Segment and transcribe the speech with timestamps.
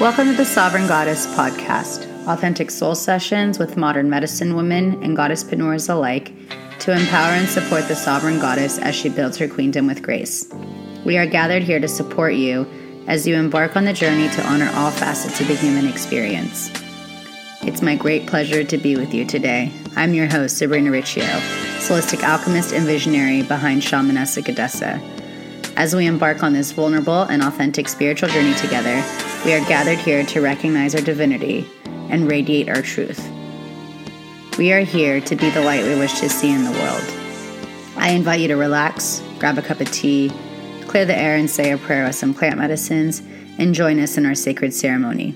[0.00, 5.88] Welcome to the Sovereign Goddess podcast, authentic soul sessions with modern medicine women and goddesspreneurs
[5.88, 6.32] alike
[6.80, 10.52] to empower and support the sovereign goddess as she builds her queendom with grace.
[11.04, 12.66] We are gathered here to support you
[13.06, 16.70] as you embark on the journey to honor all facets of the human experience.
[17.62, 19.72] It's my great pleasure to be with you today.
[19.96, 21.24] I'm your host, Sabrina Riccio,
[21.78, 25.00] Solistic Alchemist and Visionary behind Shamanesque Odessa.
[25.80, 29.02] As we embark on this vulnerable and authentic spiritual journey together,
[29.46, 31.66] we are gathered here to recognize our divinity
[32.10, 33.26] and radiate our truth.
[34.58, 37.02] We are here to be the light we wish to see in the world.
[37.96, 40.30] I invite you to relax, grab a cup of tea,
[40.86, 43.22] clear the air and say a prayer with some plant medicines,
[43.56, 45.32] and join us in our sacred ceremony.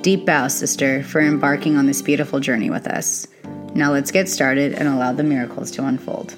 [0.00, 3.28] Deep bow, sister, for embarking on this beautiful journey with us.
[3.74, 6.34] Now let's get started and allow the miracles to unfold.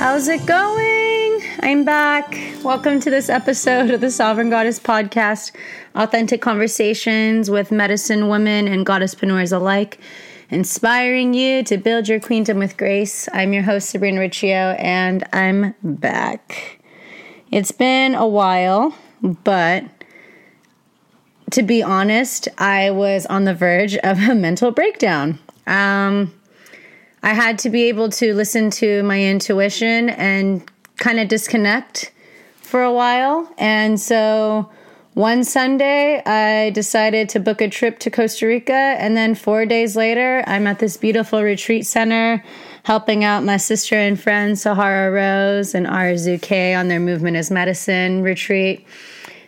[0.00, 1.42] How's it going?
[1.60, 2.34] I'm back.
[2.64, 5.52] Welcome to this episode of the Sovereign Goddess Podcast
[5.94, 10.00] authentic conversations with medicine women and goddesspreneurs alike,
[10.48, 13.28] inspiring you to build your queendom with grace.
[13.34, 16.80] I'm your host, Sabrina Riccio, and I'm back.
[17.50, 19.84] It's been a while, but
[21.50, 25.38] to be honest, I was on the verge of a mental breakdown.
[25.66, 26.32] Um,
[27.22, 32.12] I had to be able to listen to my intuition and kind of disconnect
[32.62, 33.52] for a while.
[33.58, 34.70] And so
[35.14, 38.72] one Sunday, I decided to book a trip to Costa Rica.
[38.72, 42.42] And then four days later, I'm at this beautiful retreat center
[42.84, 47.50] helping out my sister and friend Sahara Rose and Arzu Arazuke on their Movement as
[47.50, 48.86] Medicine retreat.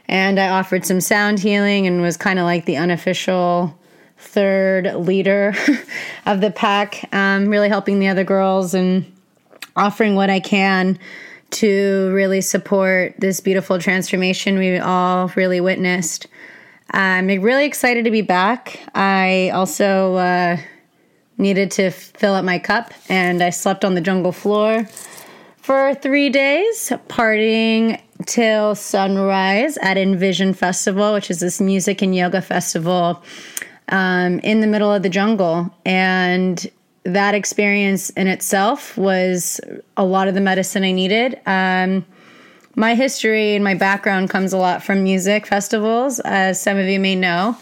[0.09, 3.79] And I offered some sound healing and was kind of like the unofficial
[4.23, 5.55] third leader
[6.27, 9.05] of the pack, um, really helping the other girls and
[9.77, 10.99] offering what I can
[11.51, 16.27] to really support this beautiful transformation we all really witnessed.
[16.91, 18.81] I'm really excited to be back.
[18.95, 20.57] I also uh,
[21.39, 24.87] needed to fill up my cup, and I slept on the jungle floor
[25.57, 32.41] for three days, partying till sunrise at Envision Festival, which is this music and yoga
[32.43, 33.23] festival
[33.93, 35.73] um, in the middle of the jungle.
[35.85, 36.69] And
[37.05, 39.61] that experience in itself was
[39.97, 41.39] a lot of the medicine I needed.
[41.47, 42.05] Um,
[42.75, 46.99] my history and my background comes a lot from music festivals, as some of you
[46.99, 47.57] may know.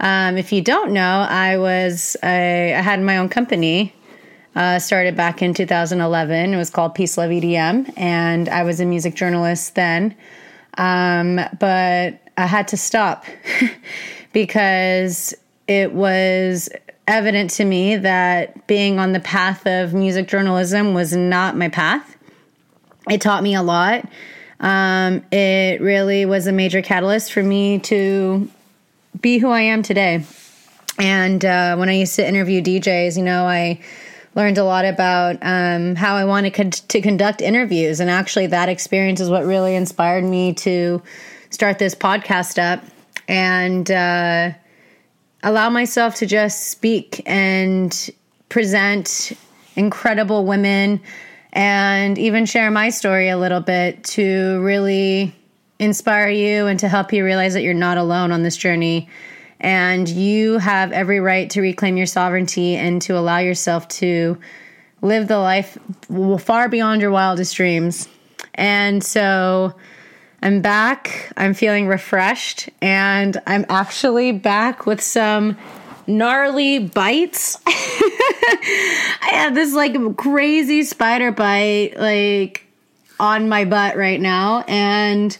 [0.00, 3.94] Um, if you don't know, I was I, I had my own company.
[4.56, 6.52] Uh, started back in 2011.
[6.52, 10.16] It was called Peace Love EDM, and I was a music journalist then.
[10.76, 13.24] Um, but I had to stop
[14.32, 15.34] because
[15.68, 16.70] it was
[17.06, 22.16] evident to me that being on the path of music journalism was not my path.
[23.08, 24.06] It taught me a lot.
[24.60, 28.50] Um, it really was a major catalyst for me to
[29.20, 30.24] be who I am today.
[30.98, 33.80] And uh, when I used to interview DJs, you know, I
[34.34, 38.00] learned a lot about um, how I wanted con- to conduct interviews.
[38.00, 41.02] And actually, that experience is what really inspired me to
[41.50, 42.84] start this podcast up.
[43.28, 44.52] And, uh,
[45.42, 48.10] allow myself to just speak and
[48.48, 49.32] present
[49.76, 51.00] incredible women
[51.52, 55.34] and even share my story a little bit to really
[55.78, 59.08] inspire you and to help you realize that you're not alone on this journey.
[59.60, 64.38] And you have every right to reclaim your sovereignty and to allow yourself to
[65.02, 65.78] live the life
[66.40, 68.08] far beyond your wildest dreams.
[68.54, 69.74] And so,
[70.40, 71.32] I'm back.
[71.36, 75.56] I'm feeling refreshed, and I'm actually back with some
[76.06, 77.58] gnarly bites.
[77.66, 82.64] I have this like crazy spider bite like
[83.18, 85.36] on my butt right now, and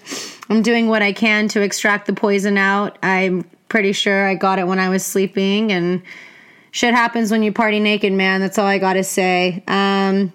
[0.50, 2.98] I'm doing what I can to extract the poison out.
[3.03, 6.03] I'm pretty sure I got it when I was sleeping, and
[6.72, 8.41] shit happens when you party naked, man.
[8.41, 9.62] That's all I gotta say.
[9.69, 10.32] Um,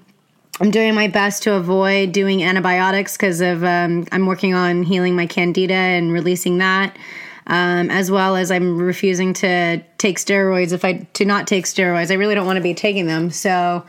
[0.60, 5.16] I'm doing my best to avoid doing antibiotics because of um, I'm working on healing
[5.16, 6.96] my candida and releasing that,
[7.48, 10.72] um, as well as I'm refusing to take steroids.
[10.72, 13.32] If I do not take steroids, I really don't want to be taking them.
[13.32, 13.84] So,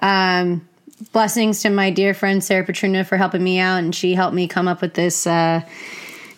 [0.00, 0.68] um,
[1.12, 4.46] blessings to my dear friend Sarah Petruna for helping me out, and she helped me
[4.46, 5.62] come up with this uh,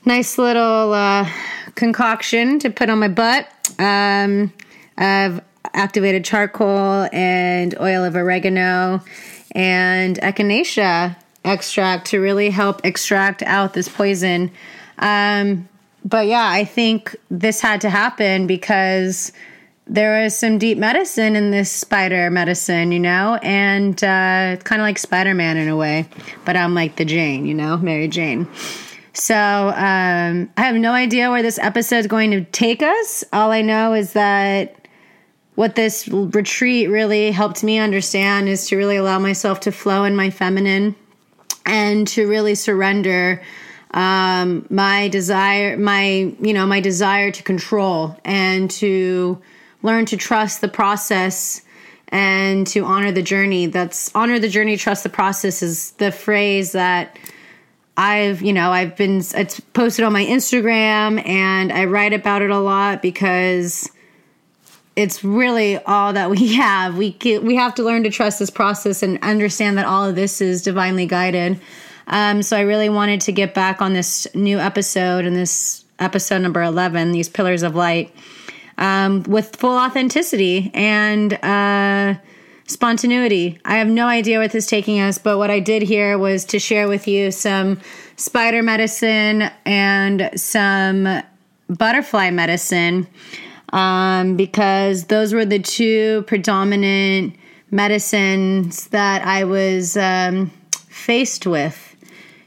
[0.04, 1.28] nice little uh,
[1.74, 3.48] concoction to put on my butt.
[3.80, 4.52] Um,
[4.96, 9.02] I've activated charcoal and oil of oregano
[9.54, 14.50] and echinacea extract to really help extract out this poison.
[14.98, 15.68] Um,
[16.04, 19.32] but yeah, I think this had to happen because
[19.86, 24.84] there was some deep medicine in this spider medicine, you know, and uh, kind of
[24.84, 26.08] like Spider Man in a way,
[26.44, 28.48] but I'm like the Jane, you know, Mary Jane.
[29.12, 33.24] So um, I have no idea where this episode is going to take us.
[33.32, 34.83] All I know is that
[35.54, 40.16] what this retreat really helped me understand is to really allow myself to flow in
[40.16, 40.96] my feminine
[41.64, 43.40] and to really surrender
[43.92, 49.40] um, my desire, my you know, my desire to control and to
[49.82, 51.62] learn to trust the process
[52.08, 53.66] and to honor the journey.
[53.66, 57.16] That's honor the journey, trust the process is the phrase that
[57.96, 62.50] I've, you know, I've been it's posted on my Instagram and I write about it
[62.50, 63.88] a lot because
[64.96, 66.96] it's really all that we have.
[66.96, 70.40] We we have to learn to trust this process and understand that all of this
[70.40, 71.60] is divinely guided.
[72.06, 76.38] Um, so I really wanted to get back on this new episode and this episode
[76.38, 78.14] number 11, these pillars of light,
[78.76, 82.14] um, with full authenticity and uh,
[82.66, 83.58] spontaneity.
[83.64, 86.44] I have no idea what this is taking us, but what I did here was
[86.46, 87.80] to share with you some
[88.16, 91.22] spider medicine and some
[91.68, 93.06] butterfly medicine
[93.74, 97.34] um, because those were the two predominant
[97.72, 100.52] medicines that I was um,
[100.88, 101.96] faced with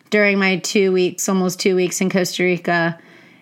[0.10, 2.98] during my two weeks, almost two weeks in Costa Rica.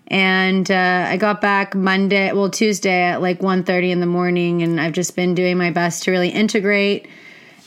[0.07, 4.81] And uh, I got back Monday, well Tuesday at like 1.30 in the morning, and
[4.81, 7.07] I've just been doing my best to really integrate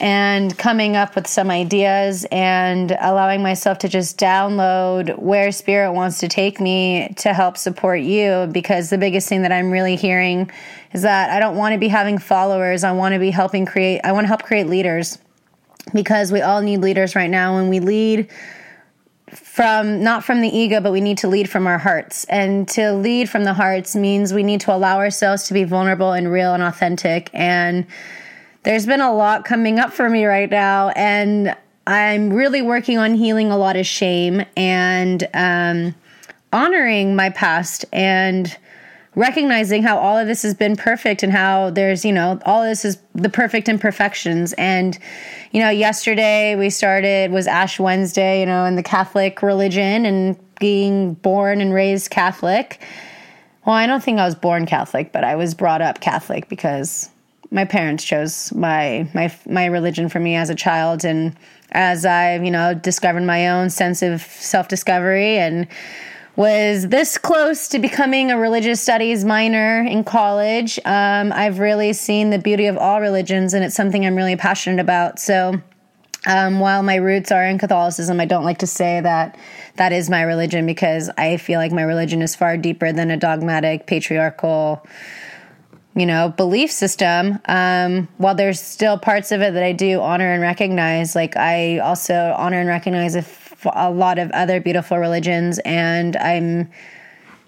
[0.00, 6.18] and coming up with some ideas and allowing myself to just download where spirit wants
[6.18, 10.50] to take me to help support you because the biggest thing that I'm really hearing
[10.92, 14.00] is that I don't want to be having followers I want to be helping create
[14.04, 15.18] I want to help create leaders
[15.92, 18.28] because we all need leaders right now when we lead
[19.34, 22.24] from not from the ego, but we need to lead from our hearts.
[22.24, 26.12] And to lead from the hearts means we need to allow ourselves to be vulnerable
[26.12, 27.30] and real and authentic.
[27.32, 27.86] And
[28.64, 31.56] there's been a lot coming up for me right now, and
[31.86, 35.94] I'm really working on healing a lot of shame and um,
[36.52, 38.54] honoring my past and
[39.14, 42.84] recognizing how all of this has been perfect and how there's, you know, all this
[42.84, 44.52] is the perfect imperfections.
[44.58, 44.98] And,
[45.50, 50.36] you know, yesterday we started was Ash Wednesday, you know, in the Catholic religion and
[50.60, 52.80] being born and raised Catholic.
[53.66, 57.10] Well, I don't think I was born Catholic, but I was brought up Catholic because
[57.50, 61.36] my parents chose my my my religion for me as a child and
[61.72, 65.66] as I've, you know, discovered my own sense of self-discovery and
[66.36, 70.78] was this close to becoming a religious studies minor in college.
[70.84, 74.80] Um, I've really seen the beauty of all religions, and it's something I'm really passionate
[74.80, 75.18] about.
[75.18, 75.60] So,
[76.26, 79.36] um, while my roots are in Catholicism, I don't like to say that
[79.76, 83.16] that is my religion because I feel like my religion is far deeper than a
[83.16, 84.86] dogmatic, patriarchal,
[85.98, 87.38] you know, belief system.
[87.46, 91.78] Um, while there's still parts of it that I do honor and recognize, like I
[91.78, 96.70] also honor and recognize if a lot of other beautiful religions and i'm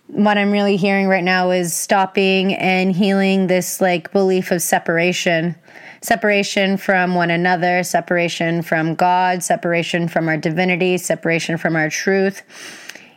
[0.09, 5.55] what i'm really hearing right now is stopping and healing this like belief of separation
[6.03, 12.43] separation from one another separation from god separation from our divinity separation from our truth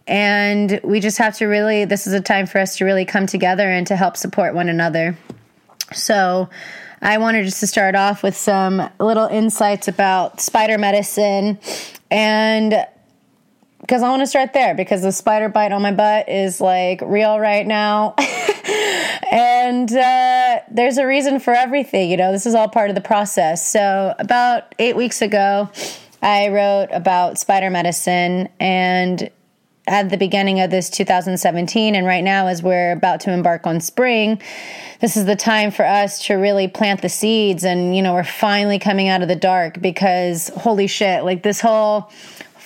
[0.07, 3.25] and we just have to really this is a time for us to really come
[3.25, 5.17] together and to help support one another
[5.93, 6.49] so
[7.01, 11.59] I wanted just to start off with some little insights about spider medicine
[12.09, 12.85] and
[13.81, 17.01] because I want to start there because the spider bite on my butt is like
[17.01, 18.15] real right now.
[19.29, 23.01] and uh, there's a reason for everything, you know, this is all part of the
[23.01, 23.69] process.
[23.69, 25.69] So, about eight weeks ago,
[26.21, 29.29] I wrote about spider medicine and
[29.87, 33.81] at the beginning of this 2017 and right now as we're about to embark on
[33.81, 34.41] spring
[35.01, 38.23] this is the time for us to really plant the seeds and you know we're
[38.23, 42.09] finally coming out of the dark because holy shit like this whole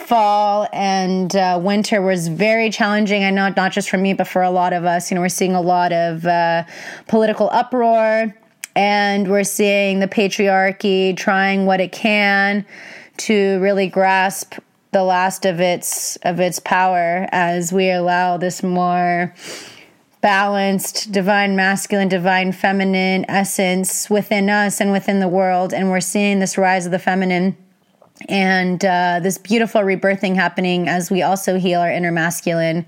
[0.08, 3.24] fall and uh, winter was very challenging.
[3.24, 5.12] I know not just for me, but for a lot of us.
[5.12, 6.64] You know, we're seeing a lot of uh,
[7.08, 8.34] political uproar,
[8.76, 12.66] and we're seeing the patriarchy trying what it can
[13.18, 14.56] to really grasp
[14.98, 19.32] the last of its of its power as we allow this more
[20.22, 25.72] balanced divine masculine divine feminine essence within us and within the world.
[25.72, 27.56] And we're seeing this rise of the feminine
[28.28, 32.84] and uh, this beautiful rebirthing happening as we also heal our inner masculine.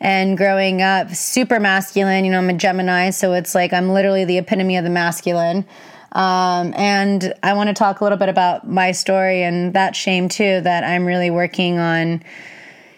[0.00, 4.24] And growing up super masculine you know i'm a gemini so it's like i'm literally
[4.24, 5.64] the epitome of the masculine
[6.12, 10.28] um, and i want to talk a little bit about my story and that shame
[10.28, 12.22] too that i'm really working on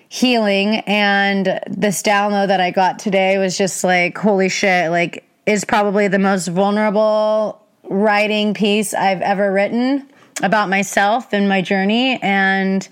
[0.09, 5.64] healing and this download that i got today was just like holy shit like is
[5.64, 10.09] probably the most vulnerable writing piece I've ever written
[10.42, 12.18] about myself and my journey.
[12.23, 12.87] And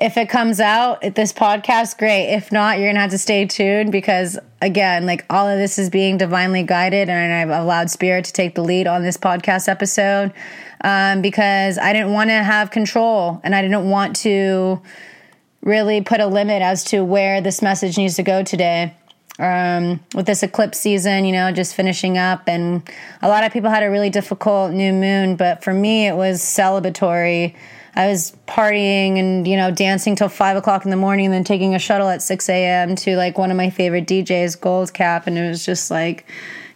[0.00, 2.32] if it comes out this podcast, great.
[2.32, 5.90] If not, you're gonna have to stay tuned because again, like all of this is
[5.90, 10.32] being divinely guided, and I've allowed Spirit to take the lead on this podcast episode
[10.82, 14.80] um, because I didn't want to have control and I didn't want to
[15.62, 18.94] really put a limit as to where this message needs to go today
[19.40, 22.42] um, with this eclipse season, you know, just finishing up.
[22.46, 22.88] And
[23.20, 26.40] a lot of people had a really difficult new moon, but for me, it was
[26.40, 27.56] celebratory.
[27.94, 31.44] I was partying and, you know, dancing till five o'clock in the morning and then
[31.44, 32.94] taking a shuttle at 6 a.m.
[32.96, 35.26] to like one of my favorite DJs, Gold Cap.
[35.26, 36.26] And it was just like,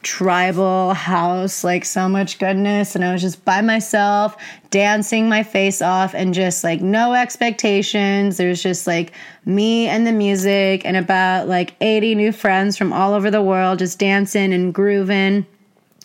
[0.03, 2.95] tribal house, like so much goodness.
[2.95, 4.37] And I was just by myself,
[4.71, 8.37] dancing my face off, and just like no expectations.
[8.37, 9.13] There's just like
[9.45, 13.79] me and the music, and about like 80 new friends from all over the world
[13.79, 15.47] just dancing and grooving.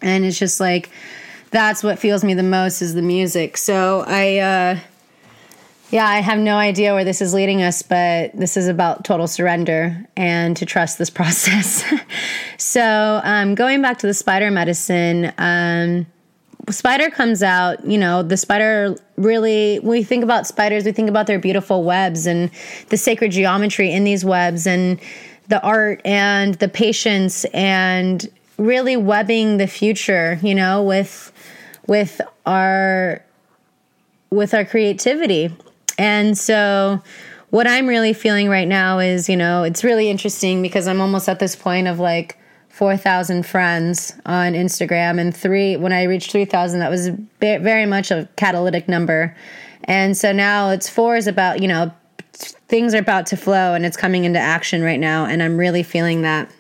[0.01, 0.89] And it's just like,
[1.49, 3.57] that's what feels me the most is the music.
[3.57, 4.79] So I, uh,
[5.89, 9.25] yeah, I have no idea where this is leading us, but this is about total
[9.25, 11.83] surrender and to trust this process.
[12.57, 16.05] so, um, going back to the spider medicine, um,
[16.69, 21.09] spider comes out, you know, the spider really, when we think about spiders, we think
[21.09, 22.51] about their beautiful webs and
[22.89, 24.99] the sacred geometry in these webs and
[25.47, 31.31] the art and the patience and really webbing the future, you know, with
[31.87, 33.23] with our
[34.29, 35.55] with our creativity
[35.97, 37.01] and so,
[37.49, 41.29] what I'm really feeling right now is, you know, it's really interesting because I'm almost
[41.29, 42.37] at this point of like
[42.69, 48.29] 4,000 friends on Instagram, and three, when I reached 3,000, that was very much a
[48.35, 49.35] catalytic number.
[49.85, 51.91] And so now it's four is about, you know,
[52.33, 55.25] things are about to flow and it's coming into action right now.
[55.25, 56.51] And I'm really feeling that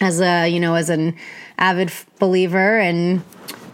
[0.00, 1.16] as a, you know, as an
[1.58, 3.22] avid believer and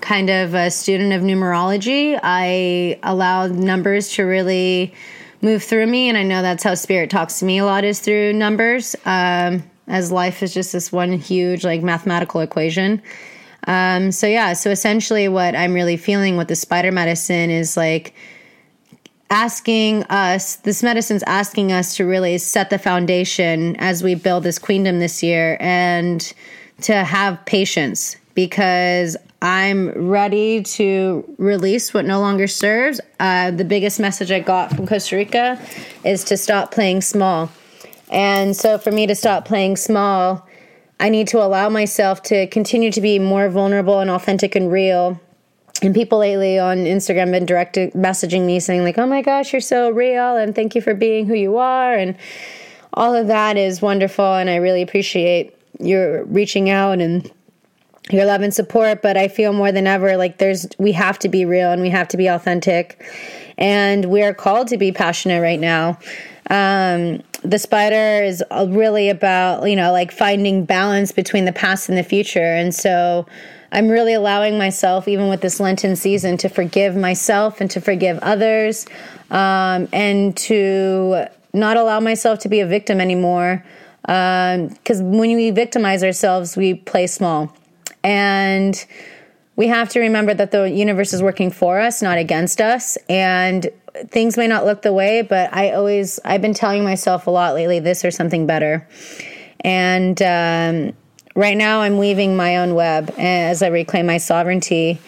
[0.03, 4.93] kind of a student of numerology, I allow numbers to really
[5.41, 6.09] move through me.
[6.09, 9.63] And I know that's how spirit talks to me a lot is through numbers, um,
[9.87, 13.03] as life is just this one huge, like, mathematical equation.
[13.67, 18.15] Um, so, yeah, so essentially, what I'm really feeling with the spider medicine is like,
[19.31, 24.59] asking us, this medicine's asking us to really set the foundation as we build this
[24.59, 26.35] queendom this year and
[26.83, 33.01] to have patience because I'm ready to release what no longer serves.
[33.19, 35.61] Uh, the biggest message I got from Costa Rica
[36.05, 37.51] is to stop playing small.
[38.09, 40.47] And so, for me to stop playing small,
[41.01, 45.21] I need to allow myself to continue to be more vulnerable and authentic and real.
[45.83, 49.53] And people lately on Instagram have been direct messaging me saying, like, oh my gosh,
[49.53, 51.95] you're so real, and thank you for being who you are.
[51.95, 52.17] And
[52.95, 54.35] all of that is wonderful.
[54.35, 57.29] And I really appreciate your reaching out and
[58.11, 61.29] your love and support but i feel more than ever like there's we have to
[61.29, 63.05] be real and we have to be authentic.
[63.59, 65.99] And we are called to be passionate right now.
[66.51, 71.99] Um, the spider is really about you know like finding balance between the past and
[71.99, 72.41] the future.
[72.41, 73.27] And so
[73.75, 78.19] i'm really allowing myself even with this lenten season to forgive myself and to forgive
[78.19, 78.87] others
[79.31, 83.65] um, and to not allow myself to be a victim anymore.
[84.03, 87.51] Because um, when we victimize ourselves we play small
[88.05, 88.85] and
[89.57, 92.97] we have to remember that the universe is working for us, not against us.
[93.09, 93.71] And
[94.09, 97.55] things may not look the way, but I always, I've been telling myself a lot
[97.55, 98.89] lately this or something better.
[99.61, 100.97] And um,
[101.35, 105.01] right now I'm weaving my own web as I reclaim my sovereignty.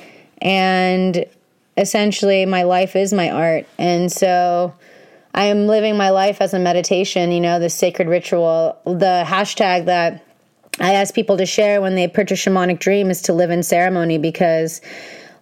[0.43, 1.25] And
[1.77, 3.67] essentially, my life is my art.
[3.79, 4.75] And so
[5.35, 8.79] I am living my life as a meditation, you know, the sacred ritual.
[8.85, 10.25] The hashtag that
[10.81, 14.19] I ask people to share when they purchase shamanic dream is to live in ceremony
[14.19, 14.81] because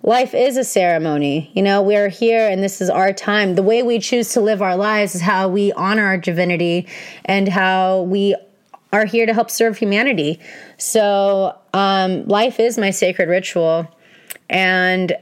[0.02, 1.50] life is a ceremony.
[1.54, 3.54] You know, we're here and this is our time.
[3.54, 6.86] The way we choose to live our lives is how we honor our divinity
[7.24, 8.34] and how we
[8.92, 10.38] are here to help serve humanity.
[10.76, 13.88] So, um, life is my sacred ritual.
[14.50, 15.16] And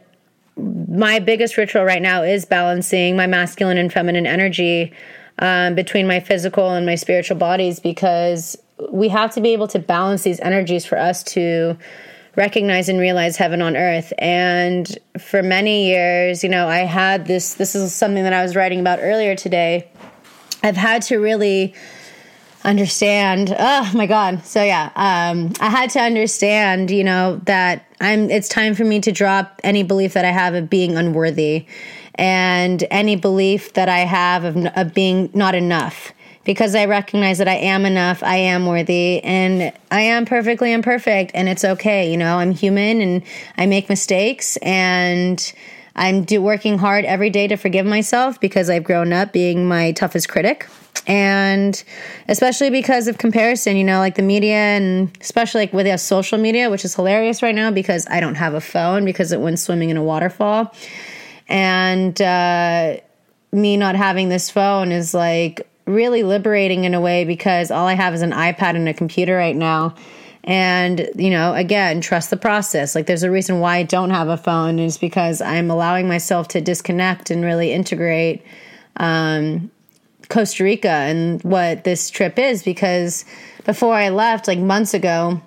[0.56, 4.92] my biggest ritual right now is balancing my masculine and feminine energy
[5.38, 8.56] um, between my physical and my spiritual bodies because
[8.90, 11.76] we have to be able to balance these energies for us to
[12.36, 14.12] recognize and realize heaven on earth.
[14.18, 18.56] And for many years, you know, I had this, this is something that I was
[18.56, 19.88] writing about earlier today.
[20.62, 21.74] I've had to really
[22.62, 28.28] understand oh my god so yeah um i had to understand you know that i'm
[28.30, 31.64] it's time for me to drop any belief that i have of being unworthy
[32.16, 36.12] and any belief that i have of, of being not enough
[36.44, 41.32] because I recognize that I am enough, I am worthy, and I am perfectly imperfect,
[41.34, 42.10] and it's okay.
[42.10, 43.22] You know, I'm human and
[43.58, 45.52] I make mistakes, and
[45.96, 49.92] I'm do, working hard every day to forgive myself because I've grown up being my
[49.92, 50.66] toughest critic.
[51.06, 51.82] And
[52.28, 56.38] especially because of comparison, you know, like the media and especially like with the social
[56.38, 59.58] media, which is hilarious right now because I don't have a phone because it went
[59.58, 60.74] swimming in a waterfall.
[61.48, 62.96] And uh,
[63.52, 67.94] me not having this phone is like really liberating in a way because all I
[67.94, 69.94] have is an iPad and a computer right now.
[70.44, 72.94] And, you know, again, trust the process.
[72.94, 76.48] Like, there's a reason why I don't have a phone, is because I'm allowing myself
[76.48, 78.42] to disconnect and really integrate
[78.96, 79.70] um,
[80.30, 82.62] Costa Rica and what this trip is.
[82.62, 83.26] Because
[83.66, 85.42] before I left, like months ago,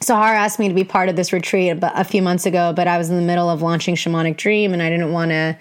[0.00, 2.98] Sahara asked me to be part of this retreat a few months ago, but I
[2.98, 5.56] was in the middle of launching Shamanic Dream and I didn't want to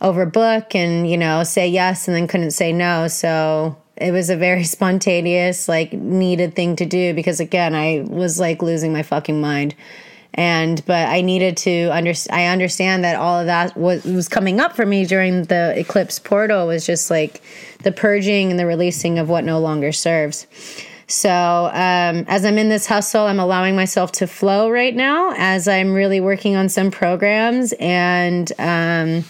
[0.00, 3.08] overbook and, you know, say yes and then couldn't say no.
[3.08, 8.40] So it was a very spontaneous, like, needed thing to do because, again, I was
[8.40, 9.74] like losing my fucking mind.
[10.34, 14.60] And, but I needed to understand, I understand that all of that was, was coming
[14.60, 17.42] up for me during the eclipse portal was just like
[17.82, 20.46] the purging and the releasing of what no longer serves.
[21.08, 25.66] So, um, as I'm in this hustle, I'm allowing myself to flow right now as
[25.66, 29.24] I'm really working on some programs and, um,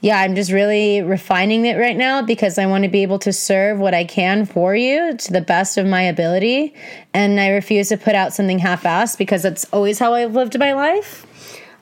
[0.00, 3.32] yeah, I'm just really refining it right now because I want to be able to
[3.32, 6.72] serve what I can for you to the best of my ability.
[7.12, 10.56] And I refuse to put out something half assed because that's always how I've lived
[10.56, 11.26] my life.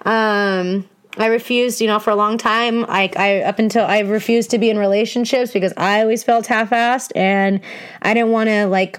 [0.07, 2.87] Um, I refused, you know, for a long time.
[2.89, 6.71] I, I up until I refused to be in relationships because I always felt half
[6.71, 7.61] assed and
[8.01, 8.99] I didn't want to like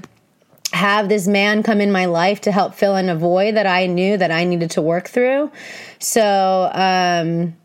[0.74, 3.88] have this man come in my life to help fill in a void that I
[3.88, 5.52] knew that I needed to work through.
[6.00, 7.56] So, um,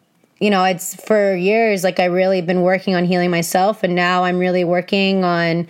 [0.43, 4.25] you know, it's for years like I really been working on healing myself and now
[4.25, 5.69] I'm really working on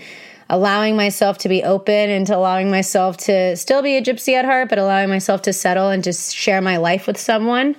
[0.49, 4.47] allowing myself to be open and to allowing myself to still be a gypsy at
[4.47, 7.77] heart, but allowing myself to settle and just share my life with someone.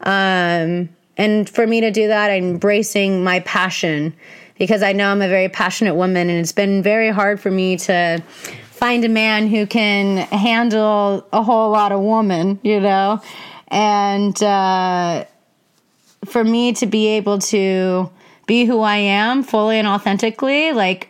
[0.00, 4.12] Um, and for me to do that, I'm embracing my passion
[4.58, 7.76] because I know I'm a very passionate woman and it's been very hard for me
[7.76, 8.20] to
[8.72, 13.22] find a man who can handle a whole lot of woman, you know?
[13.68, 15.24] And, uh,
[16.24, 18.10] for me to be able to
[18.46, 21.08] be who I am fully and authentically, like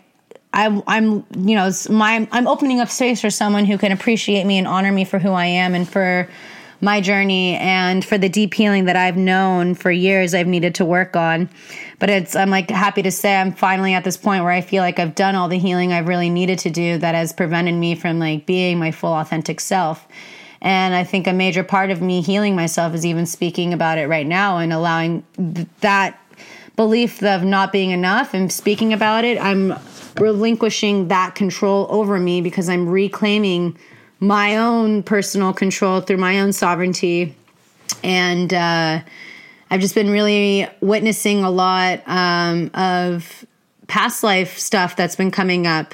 [0.53, 4.59] I, I'm, you know, my, I'm opening up space for someone who can appreciate me
[4.59, 6.29] and honor me for who I am and for
[6.83, 10.85] my journey and for the deep healing that I've known for years I've needed to
[10.85, 11.49] work on.
[12.01, 14.83] But it's, I'm like happy to say I'm finally at this point where I feel
[14.83, 17.95] like I've done all the healing I've really needed to do that has prevented me
[17.95, 20.07] from like being my full authentic self.
[20.63, 24.09] And I think a major part of me healing myself is even speaking about it
[24.09, 26.19] right now and allowing th- that
[26.77, 29.39] belief of not being enough and speaking about it.
[29.43, 29.75] I'm
[30.19, 33.77] relinquishing that control over me because I'm reclaiming
[34.21, 37.35] my own personal control through my own sovereignty.
[38.05, 39.01] And uh,
[39.69, 43.45] I've just been really witnessing a lot um, of
[43.89, 45.93] past life stuff that's been coming up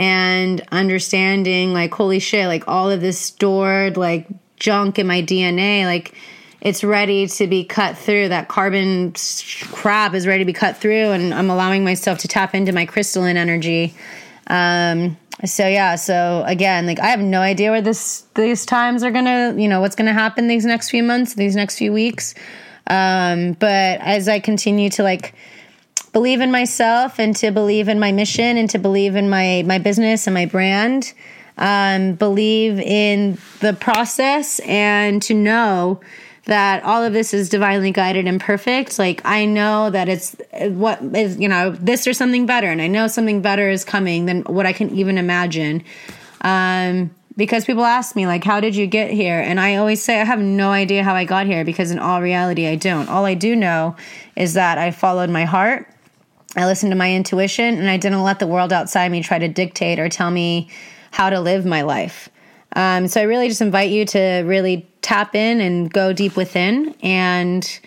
[0.00, 5.84] and understanding like holy shit like all of this stored like junk in my dna
[5.84, 6.14] like
[6.60, 8.28] it's ready to be cut through.
[8.28, 9.14] That carbon
[9.72, 12.86] crap is ready to be cut through and i'm allowing myself to tap into my
[12.86, 13.94] crystalline energy.
[14.46, 19.10] Um, so yeah so again like i have no idea where this these times are
[19.10, 22.34] gonna you know what's gonna happen these next few months these next few weeks.
[22.86, 25.34] Um, but as i continue to like
[26.12, 29.78] believe in myself and to believe in my mission and to believe in my my
[29.78, 31.12] business and my brand.
[31.58, 36.00] Um, believe in the process and to know
[36.46, 38.98] that all of this is divinely guided and perfect.
[38.98, 40.36] Like i know that it's
[40.68, 44.26] what is you know this or something better and i know something better is coming
[44.26, 45.84] than what i can even imagine.
[46.40, 49.38] Um, because people ask me like how did you get here?
[49.38, 52.22] And i always say i have no idea how i got here because in all
[52.22, 53.08] reality i don't.
[53.08, 53.96] All i do know
[54.34, 55.86] is that i followed my heart
[56.56, 59.48] I listened to my intuition and I didn't let the world outside me try to
[59.48, 60.68] dictate or tell me
[61.12, 62.28] how to live my life.
[62.74, 66.94] Um, so I really just invite you to really tap in and go deep within
[67.02, 67.80] and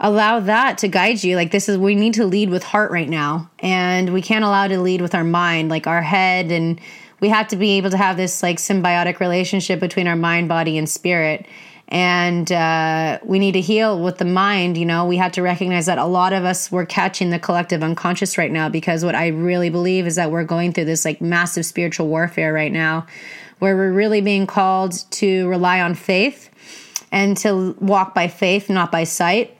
[0.00, 1.36] allow that to guide you.
[1.36, 3.50] Like, this is, we need to lead with heart right now.
[3.60, 6.50] And we can't allow to lead with our mind, like our head.
[6.50, 6.80] And
[7.20, 10.78] we have to be able to have this like symbiotic relationship between our mind, body,
[10.78, 11.46] and spirit
[11.88, 15.06] and uh, we need to heal with the mind you know?
[15.06, 18.50] We have to recognize that a lot of us we're catching the collective unconscious right
[18.50, 22.08] now because what i really believe is that we're going through this like massive spiritual
[22.08, 23.06] warfare right now
[23.58, 26.50] where we're really being called to rely on faith
[27.10, 29.58] and to walk by faith not by sight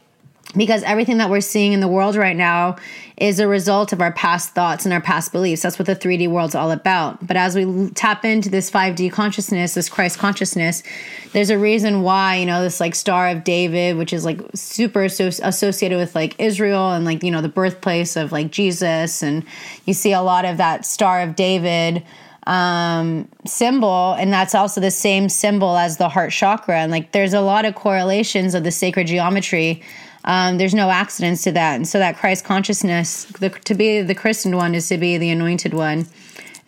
[0.57, 2.77] because everything that we're seeing in the world right now
[3.20, 5.62] is a result of our past thoughts and our past beliefs.
[5.62, 7.26] That's what the 3D world's all about.
[7.26, 10.85] But as we tap into this 5D consciousness, this Christ consciousness,
[11.33, 15.02] there's a reason why, you know, this like Star of David, which is like super
[15.02, 19.22] associated with like Israel and like, you know, the birthplace of like Jesus.
[19.22, 19.44] And
[19.85, 22.04] you see a lot of that Star of David
[22.46, 26.78] um, symbol, and that's also the same symbol as the heart chakra.
[26.78, 29.83] And like, there's a lot of correlations of the sacred geometry.
[30.29, 34.14] Um, there's no accidents to that, and so that Christ consciousness, the, to be the
[34.14, 36.07] christened one, is to be the anointed one.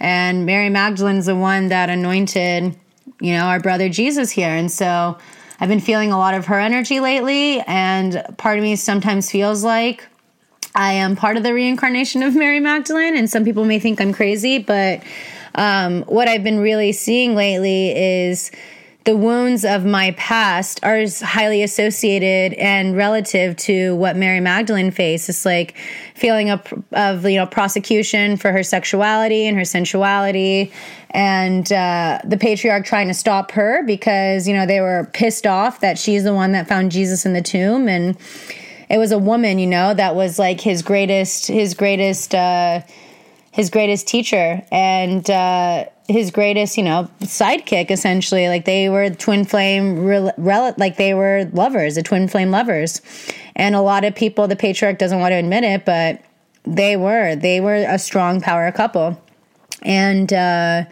[0.01, 2.75] And Mary Magdalene's the one that anointed,
[3.21, 5.17] you know, our brother Jesus here, and so.
[5.63, 9.63] I've been feeling a lot of her energy lately, and part of me sometimes feels
[9.63, 10.09] like
[10.75, 14.15] I am part of the reincarnation of Mary Magdalene, and some people may think I'm
[14.15, 15.03] crazy, but
[15.55, 18.51] um, what I've been really seeing lately is
[19.05, 25.29] the wounds of my past are highly associated and relative to what Mary Magdalene faced.
[25.29, 25.77] It's like
[26.15, 26.61] feeling of,
[26.93, 30.71] of you know prosecution for her sexuality and her sensuality,
[31.11, 35.81] and uh, the patriarch trying to stop her because you know they were pissed off
[35.81, 38.19] that she's the one that found Jesus in the tomb, and
[38.91, 42.35] it was a woman, you know, that was like his greatest his greatest.
[42.35, 42.83] Uh,
[43.53, 47.91] his greatest teacher and uh, his greatest, you know, sidekick.
[47.91, 52.51] Essentially, like they were twin flame, rel- rel- like they were lovers, the twin flame
[52.51, 53.01] lovers.
[53.57, 56.23] And a lot of people, the patriarch doesn't want to admit it, but
[56.65, 57.37] they were.
[57.37, 59.21] They were a strong power couple.
[59.83, 60.85] And uh,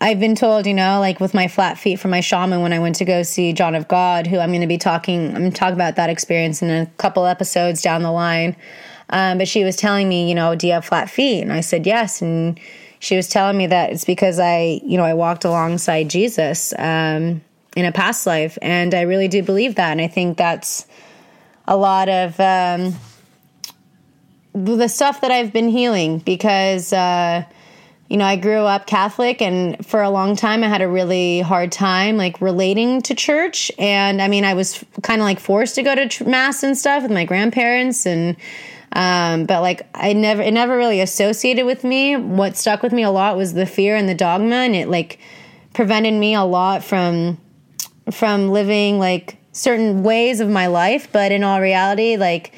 [0.00, 2.80] I've been told, you know, like with my flat feet from my shaman when I
[2.80, 5.28] went to go see John of God, who I'm going to be talking.
[5.28, 8.56] I'm going to talk about that experience in a couple episodes down the line.
[9.12, 11.42] Um, but she was telling me, you know, do you have flat feet?
[11.42, 12.22] And I said, yes.
[12.22, 12.58] And
[12.98, 17.42] she was telling me that it's because I, you know, I walked alongside Jesus um,
[17.76, 18.56] in a past life.
[18.62, 19.92] And I really do believe that.
[19.92, 20.86] And I think that's
[21.68, 22.94] a lot of um,
[24.54, 27.44] the stuff that I've been healing because, uh,
[28.08, 31.40] you know, I grew up Catholic and for a long time I had a really
[31.40, 33.70] hard time like relating to church.
[33.78, 37.02] And I mean, I was kind of like forced to go to mass and stuff
[37.02, 38.36] with my grandparents and,
[38.94, 42.16] um, but like I never, it never really associated with me.
[42.16, 45.18] What stuck with me a lot was the fear and the dogma, and it like
[45.72, 47.38] prevented me a lot from
[48.10, 51.08] from living like certain ways of my life.
[51.12, 52.52] But in all reality, like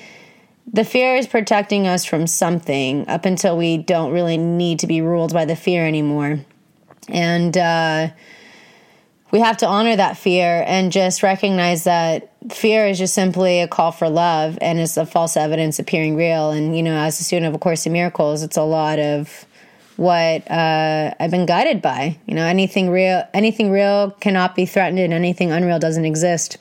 [0.73, 5.01] the fear is protecting us from something up until we don't really need to be
[5.01, 6.41] ruled by the fear anymore.
[7.09, 8.09] And uh,
[9.35, 13.67] we have to honor that fear and just recognize that fear is just simply a
[13.67, 16.53] call for love and it's a false evidence appearing real.
[16.53, 19.45] And, you know, as a student of A Course in Miracles, it's a lot of
[19.97, 22.17] what uh, I've been guided by.
[22.27, 26.59] You know, anything real, anything real cannot be threatened, and anything unreal doesn't exist.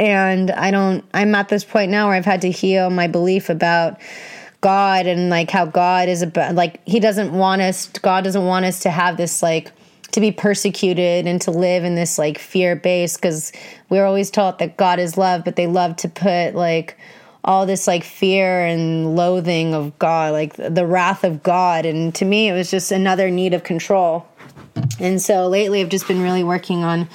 [0.00, 1.04] And I don't.
[1.14, 4.00] I'm at this point now where I've had to heal my belief about
[4.62, 6.56] God and like how God is about.
[6.56, 7.86] Like He doesn't want us.
[7.86, 9.70] God doesn't want us to have this like
[10.12, 13.52] to be persecuted and to live in this like fear base because
[13.88, 16.96] we are always taught that God is love, but they love to put like
[17.44, 21.86] all this like fear and loathing of God, like the wrath of God.
[21.86, 24.26] And to me, it was just another need of control.
[25.00, 27.08] And so lately, I've just been really working on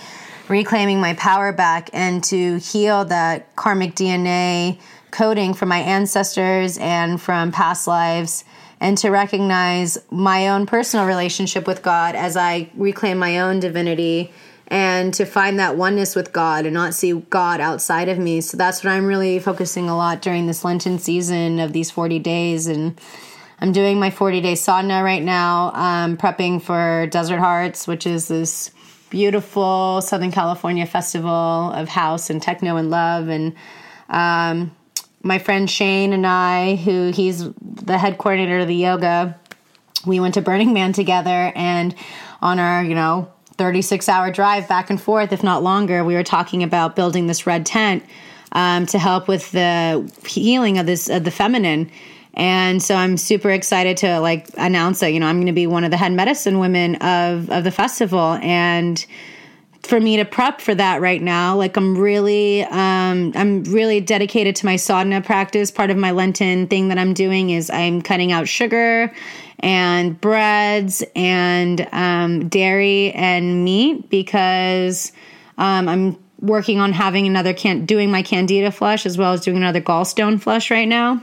[0.47, 4.79] reclaiming my power back and to heal that karmic DNA
[5.11, 8.43] coding from my ancestors and from past lives
[8.83, 14.33] and to recognize my own personal relationship with God as I reclaim my own divinity
[14.67, 18.41] and to find that oneness with God and not see God outside of me.
[18.41, 22.19] So that's what I'm really focusing a lot during this Lenten season of these 40
[22.19, 22.67] days.
[22.67, 22.99] And
[23.61, 28.27] I'm doing my 40 day sauna right now, um, prepping for Desert Hearts, which is
[28.27, 28.69] this
[29.09, 33.29] beautiful Southern California festival of house and techno and love.
[33.29, 33.55] And
[34.09, 34.75] um,
[35.23, 39.39] my friend Shane and I, who he's the head coordinator of the yoga,
[40.05, 41.95] we went to Burning Man together and
[42.41, 46.23] on our, you know, 36 hour drive back and forth, if not longer, we were
[46.23, 48.03] talking about building this red tent
[48.51, 51.89] um, to help with the healing of this of the feminine.
[52.33, 55.67] And so I'm super excited to like announce that, you know, I'm going to be
[55.67, 58.39] one of the head medicine women of, of the festival.
[58.41, 59.05] And
[59.83, 61.55] for me to prep for that right now.
[61.55, 65.71] Like I'm really, um, I'm really dedicated to my sadhana practice.
[65.71, 69.13] Part of my Lenten thing that I'm doing is I'm cutting out sugar
[69.59, 75.11] and breads and um, dairy and meat because
[75.57, 79.57] um, I'm working on having another can doing my candida flush as well as doing
[79.57, 81.21] another gallstone flush right now.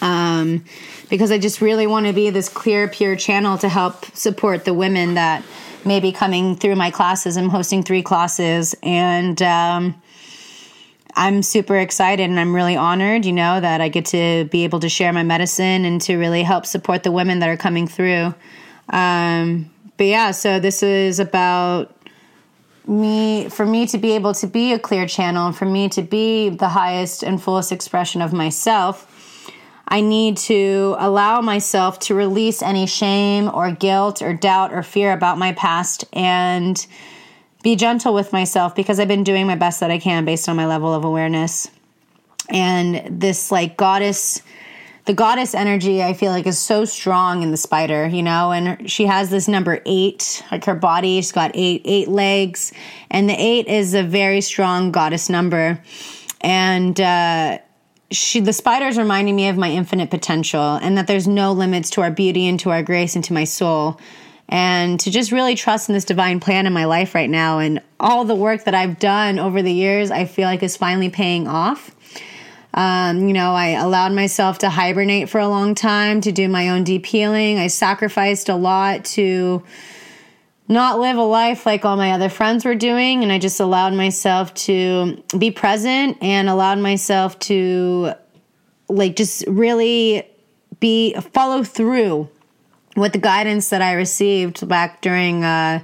[0.00, 0.64] Um,
[1.10, 4.72] because I just really want to be this clear, pure channel to help support the
[4.72, 5.44] women that
[5.84, 7.36] maybe coming through my classes.
[7.36, 10.02] I'm hosting three classes, and um,
[11.14, 14.80] I'm super excited and I'm really honored, you know, that I get to be able
[14.80, 18.34] to share my medicine and to really help support the women that are coming through.
[18.88, 21.96] Um, but yeah, so this is about
[22.86, 26.48] me, for me to be able to be a clear channel for me to be
[26.48, 29.09] the highest and fullest expression of myself.
[29.90, 35.12] I need to allow myself to release any shame or guilt or doubt or fear
[35.12, 36.86] about my past and
[37.64, 40.56] be gentle with myself because I've been doing my best that I can based on
[40.56, 41.68] my level of awareness.
[42.48, 44.42] And this like goddess
[45.06, 48.88] the goddess energy I feel like is so strong in the spider, you know, and
[48.88, 52.72] she has this number 8, like her body, she's got 8 8 legs,
[53.10, 55.82] and the 8 is a very strong goddess number.
[56.42, 57.58] And uh
[58.10, 62.02] she the spiders reminding me of my infinite potential and that there's no limits to
[62.02, 64.00] our beauty and to our grace and to my soul
[64.48, 67.60] and to just really trust in this divine plan in my life right now.
[67.60, 71.08] And all the work that I've done over the years, I feel like is finally
[71.08, 71.94] paying off.
[72.74, 76.70] Um, you know, I allowed myself to hibernate for a long time to do my
[76.70, 77.58] own deep healing.
[77.58, 79.62] I sacrificed a lot to
[80.70, 83.24] not live a life like all my other friends were doing.
[83.24, 88.12] And I just allowed myself to be present and allowed myself to,
[88.88, 90.26] like, just really
[90.78, 92.28] be follow through
[92.96, 95.80] with the guidance that I received back during uh,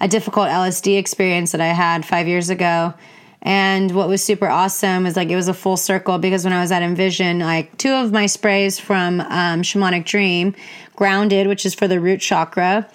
[0.00, 2.94] a difficult LSD experience that I had five years ago.
[3.42, 6.60] And what was super awesome is like it was a full circle because when I
[6.60, 10.54] was at Envision, like two of my sprays from um, Shamanic Dream,
[10.96, 12.88] Grounded, which is for the root chakra,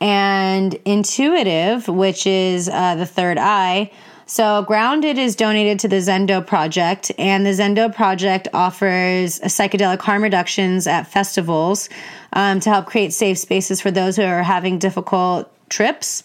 [0.00, 3.90] and Intuitive, which is uh, the third eye.
[4.26, 10.22] So, Grounded is donated to the Zendo Project, and the Zendo Project offers psychedelic harm
[10.22, 11.88] reductions at festivals
[12.32, 16.22] um, to help create safe spaces for those who are having difficult trips.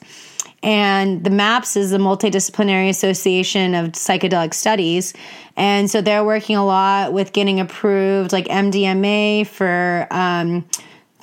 [0.62, 5.14] And the MAPS is the Multidisciplinary Association of Psychedelic Studies.
[5.58, 10.08] And so they're working a lot with getting approved, like MDMA for.
[10.12, 10.66] Um,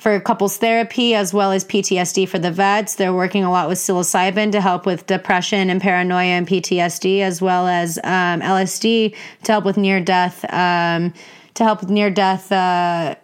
[0.03, 2.95] for couples therapy as well as PTSD for the vets.
[2.95, 7.41] They're working a lot with psilocybin to help with depression and paranoia and PTSD, as
[7.41, 11.13] well as um, LSD to help with near death, um,
[11.53, 13.15] to help with near death uh,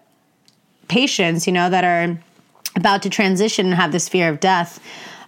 [0.88, 2.18] patients, you know, that are
[2.78, 4.80] about to transition and have this fear of death.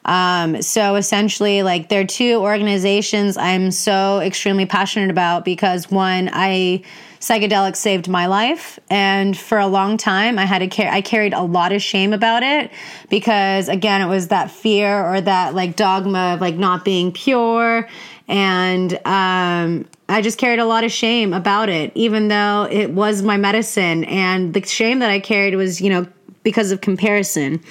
[0.05, 6.29] Um, so essentially, like, there are two organizations I'm so extremely passionate about because one,
[6.33, 6.83] I
[7.21, 11.33] psychedelics saved my life and for a long time i had to carry i carried
[11.33, 12.71] a lot of shame about it
[13.11, 17.87] because again it was that fear or that like dogma of like not being pure
[18.27, 23.21] and um, i just carried a lot of shame about it even though it was
[23.21, 26.07] my medicine and the shame that i carried was you know
[26.41, 27.61] because of comparison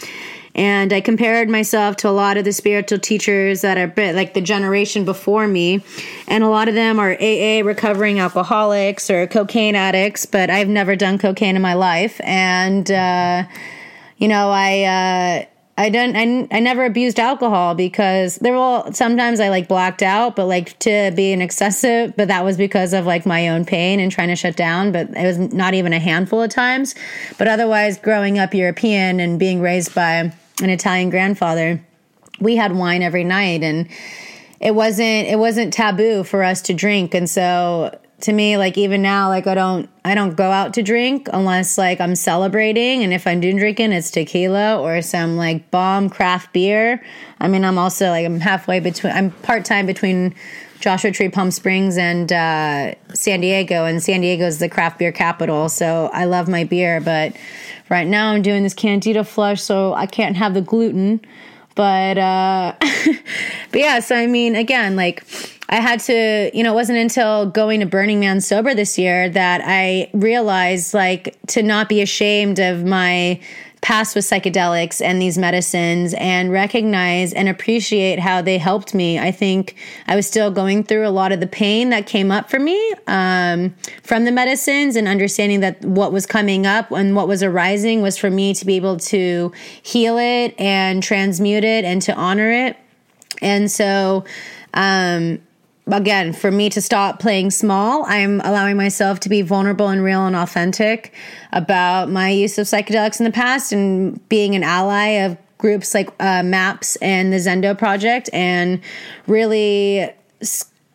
[0.54, 4.40] and I compared myself to a lot of the spiritual teachers that are like the
[4.40, 5.82] generation before me.
[6.26, 10.96] And a lot of them are AA recovering alcoholics or cocaine addicts, but I've never
[10.96, 12.20] done cocaine in my life.
[12.24, 13.44] And, uh,
[14.18, 14.82] you know, I,
[15.46, 15.49] uh,
[15.80, 20.36] I don't I, I never abused alcohol because there were sometimes I like blacked out,
[20.36, 23.98] but like to be an excessive, but that was because of like my own pain
[23.98, 26.94] and trying to shut down, but it was not even a handful of times.
[27.38, 31.82] But otherwise growing up European and being raised by an Italian grandfather,
[32.40, 33.88] we had wine every night and
[34.60, 39.02] it wasn't it wasn't taboo for us to drink and so to me like even
[39.02, 43.02] now like i don't i don't go out to drink unless like i'm celebrating.
[43.02, 47.02] And if i'm doing drinking it's tequila or some like bomb craft beer.
[47.40, 50.34] I mean i'm also like i'm halfway between i'm part-time between
[50.80, 53.84] joshua tree palm springs and uh, san diego.
[53.84, 57.00] And san diego is the craft beer capital so i love my beer.
[57.00, 57.34] But
[57.90, 61.20] Right now, I'm doing this candida flush, so I can't have the gluten.
[61.74, 65.24] But uh, but yeah, so I mean, again, like
[65.70, 69.28] I had to, you know, it wasn't until going to Burning Man sober this year
[69.30, 73.40] that I realized, like, to not be ashamed of my
[73.80, 79.18] past with psychedelics and these medicines and recognize and appreciate how they helped me.
[79.18, 82.50] I think I was still going through a lot of the pain that came up
[82.50, 87.28] for me um, from the medicines and understanding that what was coming up and what
[87.28, 89.52] was arising was for me to be able to
[89.82, 92.76] heal it and transmute it and to honor it.
[93.40, 94.24] And so,
[94.74, 95.40] um,
[95.92, 100.26] again, for me to stop playing small, I'm allowing myself to be vulnerable and real
[100.26, 101.14] and authentic
[101.52, 106.10] about my use of psychedelics in the past and being an ally of groups like
[106.20, 108.80] uh, MAPS and the Zendo Project and
[109.26, 110.10] really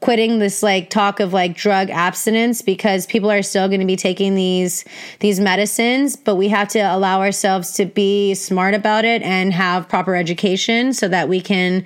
[0.01, 3.95] quitting this like talk of like drug abstinence because people are still going to be
[3.95, 4.85] taking these
[5.19, 9.89] these medicines but we have to allow ourselves to be smart about it and have
[9.89, 11.83] proper education so that we can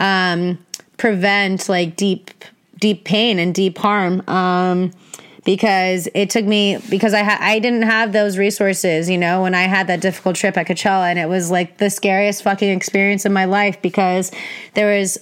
[0.00, 0.56] um,
[0.98, 2.30] prevent like deep
[2.78, 4.22] deep pain and deep harm.
[4.28, 4.92] Um,
[5.44, 9.54] because it took me because I ha- I didn't have those resources, you know, when
[9.54, 13.24] I had that difficult trip at Coachella, and it was like the scariest fucking experience
[13.24, 14.30] of my life because
[14.74, 15.16] there was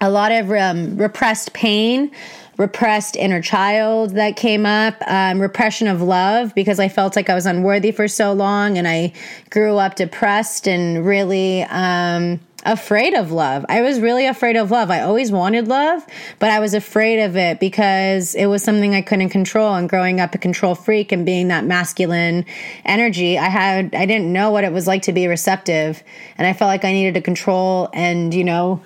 [0.00, 2.10] a lot of um, repressed pain
[2.58, 7.34] repressed inner child that came up, um, repression of love because I felt like I
[7.34, 9.12] was unworthy for so long and I
[9.50, 13.64] grew up depressed and really um, afraid of love.
[13.68, 14.90] I was really afraid of love.
[14.90, 16.06] I always wanted love,
[16.38, 19.74] but I was afraid of it because it was something I couldn't control.
[19.74, 22.44] And growing up a control freak and being that masculine
[22.84, 26.02] energy, I had, I didn't know what it was like to be receptive.
[26.38, 28.82] And I felt like I needed to control and, you know,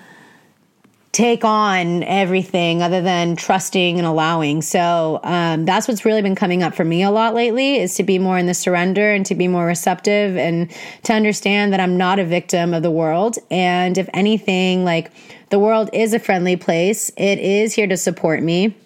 [1.16, 4.60] take on everything other than trusting and allowing.
[4.60, 8.02] So um, that's what's really been coming up for me a lot lately is to
[8.02, 10.70] be more in the surrender and to be more receptive and
[11.04, 13.38] to understand that I'm not a victim of the world.
[13.50, 15.10] And if anything, like
[15.48, 18.76] the world is a friendly place, it is here to support me.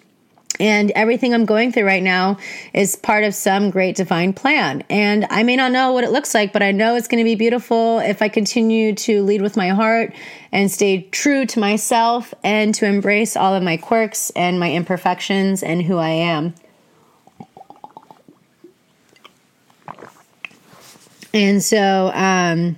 [0.59, 2.37] And everything I'm going through right now
[2.73, 4.83] is part of some great divine plan.
[4.89, 7.27] And I may not know what it looks like, but I know it's going to
[7.27, 10.13] be beautiful if I continue to lead with my heart
[10.51, 15.63] and stay true to myself and to embrace all of my quirks and my imperfections
[15.63, 16.53] and who I am.
[21.33, 22.77] And so, um,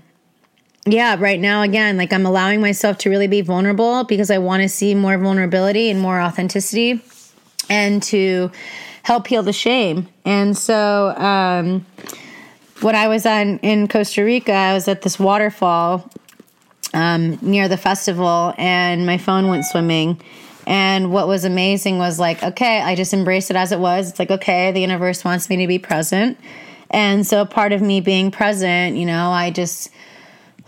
[0.85, 4.61] yeah, right now, again, like I'm allowing myself to really be vulnerable because I want
[4.61, 7.01] to see more vulnerability and more authenticity
[7.69, 8.51] and to
[9.03, 10.07] help heal the shame.
[10.25, 11.85] And so, um,
[12.81, 16.09] when I was on in Costa Rica, I was at this waterfall
[16.93, 20.19] um, near the festival, and my phone went swimming.
[20.65, 24.09] And what was amazing was like, okay, I just embraced it as it was.
[24.09, 26.37] It's like, okay, the universe wants me to be present.
[26.89, 29.89] And so, part of me being present, you know, I just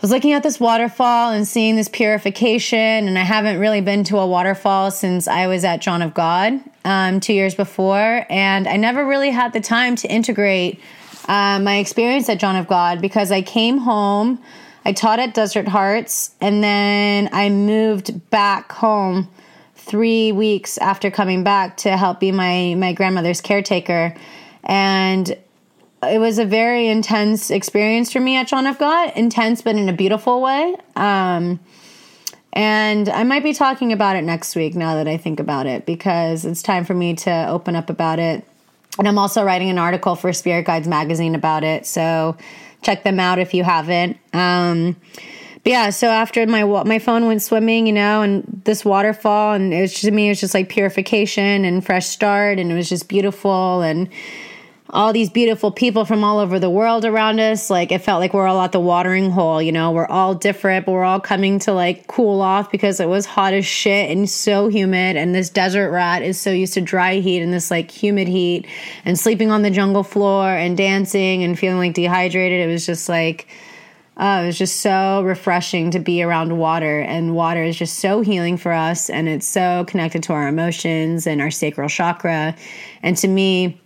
[0.02, 3.08] was looking at this waterfall and seeing this purification.
[3.08, 6.62] And I haven't really been to a waterfall since I was at John of God
[6.86, 8.26] um, two years before.
[8.30, 10.80] And I never really had the time to integrate
[11.28, 14.42] uh, my experience at John of God because I came home,
[14.86, 19.30] I taught at Desert Hearts, and then I moved back home
[19.76, 24.16] three weeks after coming back to help be my, my grandmother's caretaker.
[24.64, 25.38] And
[26.04, 29.12] it was a very intense experience for me at John of God.
[29.16, 30.76] Intense, but in a beautiful way.
[30.96, 31.60] Um,
[32.56, 35.86] and I might be talking about it next week now that I think about it
[35.86, 38.46] because it's time for me to open up about it.
[38.98, 41.86] And I'm also writing an article for Spirit Guides magazine about it.
[41.86, 42.38] So
[42.82, 44.18] check them out if you haven't.
[44.32, 44.96] Um,
[45.64, 49.74] but yeah, so after my my phone went swimming, you know, and this waterfall, and
[49.74, 52.88] it was to me, it was just like purification and fresh start, and it was
[52.88, 54.08] just beautiful and
[54.92, 57.70] all these beautiful people from all over the world around us.
[57.70, 60.86] Like it felt like we're all at the watering hole, you know, we're all different,
[60.86, 64.30] but we're all coming to like cool off because it was hot as shit and
[64.30, 65.16] so humid.
[65.16, 68.68] And this desert rat is so used to dry heat and this like humid heat
[69.04, 72.68] and sleeping on the jungle floor and dancing and feeling like dehydrated.
[72.68, 73.48] It was just like,
[74.18, 78.22] Oh, it was just so refreshing to be around water, and water is just so
[78.22, 82.56] healing for us, and it's so connected to our emotions and our sacral chakra.
[83.04, 83.78] And to me,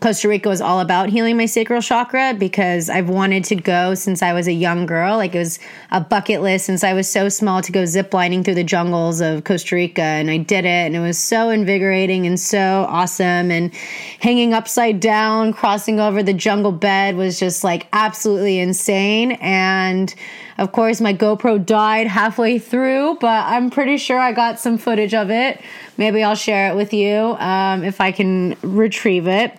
[0.00, 4.22] Costa Rica was all about healing my sacral chakra because I've wanted to go since
[4.22, 5.16] I was a young girl.
[5.16, 5.58] Like it was
[5.90, 9.44] a bucket list since I was so small to go ziplining through the jungles of
[9.44, 10.02] Costa Rica.
[10.02, 10.68] And I did it.
[10.68, 13.50] And it was so invigorating and so awesome.
[13.50, 13.74] And
[14.20, 19.32] hanging upside down, crossing over the jungle bed was just like absolutely insane.
[19.40, 20.14] And
[20.58, 25.14] of course, my GoPro died halfway through, but I'm pretty sure I got some footage
[25.14, 25.58] of it.
[25.96, 29.58] Maybe I'll share it with you um, if I can retrieve it.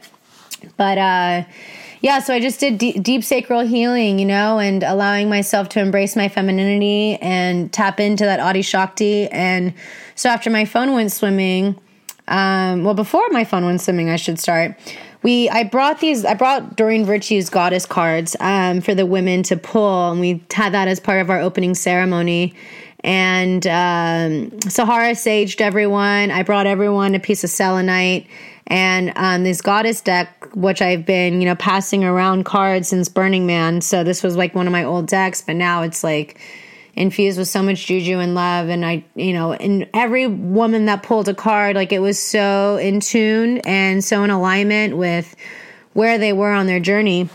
[0.77, 1.43] But uh,
[2.01, 6.15] yeah, so I just did deep sacral healing, you know, and allowing myself to embrace
[6.15, 9.27] my femininity and tap into that Adi Shakti.
[9.29, 9.73] And
[10.15, 11.79] so after my phone went swimming,
[12.27, 14.77] um, well, before my phone went swimming, I should start.
[15.23, 19.57] We I brought these I brought Doreen Virtue's goddess cards um, for the women to
[19.57, 22.53] pull, and we had that as part of our opening ceremony.
[23.03, 26.31] And um, Sahara saged everyone.
[26.31, 28.27] I brought everyone a piece of selenite
[28.67, 33.45] and um, this goddess deck, which I've been, you know, passing around cards since Burning
[33.47, 33.81] Man.
[33.81, 36.39] So this was like one of my old decks, but now it's like
[36.93, 38.67] infused with so much juju and love.
[38.67, 42.77] And I, you know, and every woman that pulled a card, like it was so
[42.77, 45.33] in tune and so in alignment with
[45.93, 47.29] where they were on their journey.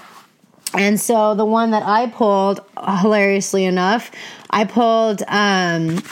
[0.74, 2.60] And so the one that I pulled,
[3.00, 4.10] hilariously enough,
[4.50, 6.02] I pulled um,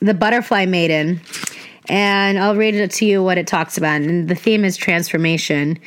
[0.00, 1.20] the Butterfly Maiden
[1.88, 4.00] and I'll read it to you what it talks about.
[4.00, 5.78] And the theme is transformation.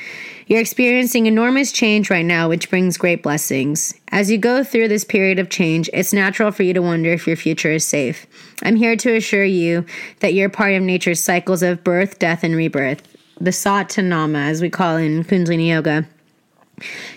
[0.48, 3.94] You're experiencing enormous change right now, which brings great blessings.
[4.12, 7.28] As you go through this period of change, it's natural for you to wonder if
[7.28, 8.26] your future is safe.
[8.64, 9.86] I'm here to assure you
[10.22, 13.02] that you're part of nature's cycles of birth, death, and rebirth,
[13.42, 16.08] the Sa Ta Na Ma, as we call in Kundalini Yoga.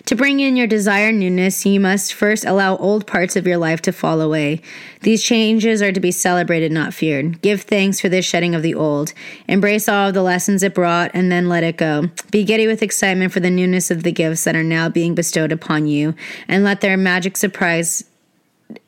[0.07, 3.83] To bring in your desired newness, you must first allow old parts of your life
[3.83, 4.63] to fall away.
[5.03, 7.43] These changes are to be celebrated, not feared.
[7.43, 9.13] Give thanks for this shedding of the old.
[9.47, 12.09] Embrace all of the lessons it brought and then let it go.
[12.31, 15.53] Be giddy with excitement for the newness of the gifts that are now being bestowed
[15.53, 16.15] upon you,
[16.49, 18.05] and let their magic surprise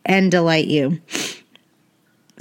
[0.06, 1.00] and delight you.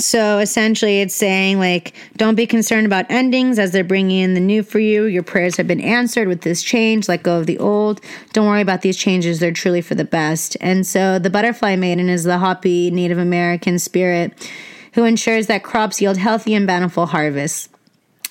[0.01, 4.39] So essentially, it's saying, like, don't be concerned about endings as they're bringing in the
[4.39, 5.05] new for you.
[5.05, 7.07] Your prayers have been answered with this change.
[7.07, 8.01] Let go of the old.
[8.33, 9.39] Don't worry about these changes.
[9.39, 10.57] They're truly for the best.
[10.59, 14.49] And so the butterfly maiden is the Hopi Native American spirit
[14.93, 17.69] who ensures that crops yield healthy and bountiful harvests.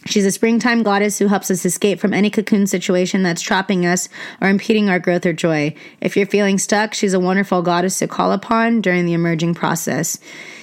[0.07, 4.09] She's a springtime goddess who helps us escape from any cocoon situation that's trapping us
[4.40, 5.74] or impeding our growth or joy.
[6.01, 10.18] If you're feeling stuck, she's a wonderful goddess to call upon during the emerging process.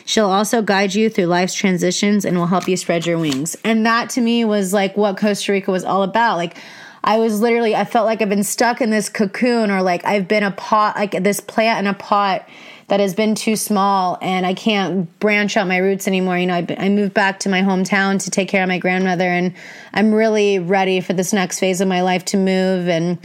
[0.06, 3.56] She'll also guide you through life's transitions and will help you spread your wings.
[3.64, 6.38] And that to me was like what Costa Rica was all about.
[6.38, 6.58] Like,
[7.04, 10.28] I was literally, I felt like I've been stuck in this cocoon or like I've
[10.28, 12.48] been a pot, like this plant in a pot
[12.88, 16.38] that has been too small and I can't branch out my roots anymore.
[16.38, 19.28] You know, I, I moved back to my hometown to take care of my grandmother
[19.28, 19.54] and
[19.94, 23.20] I'm really ready for this next phase of my life to move and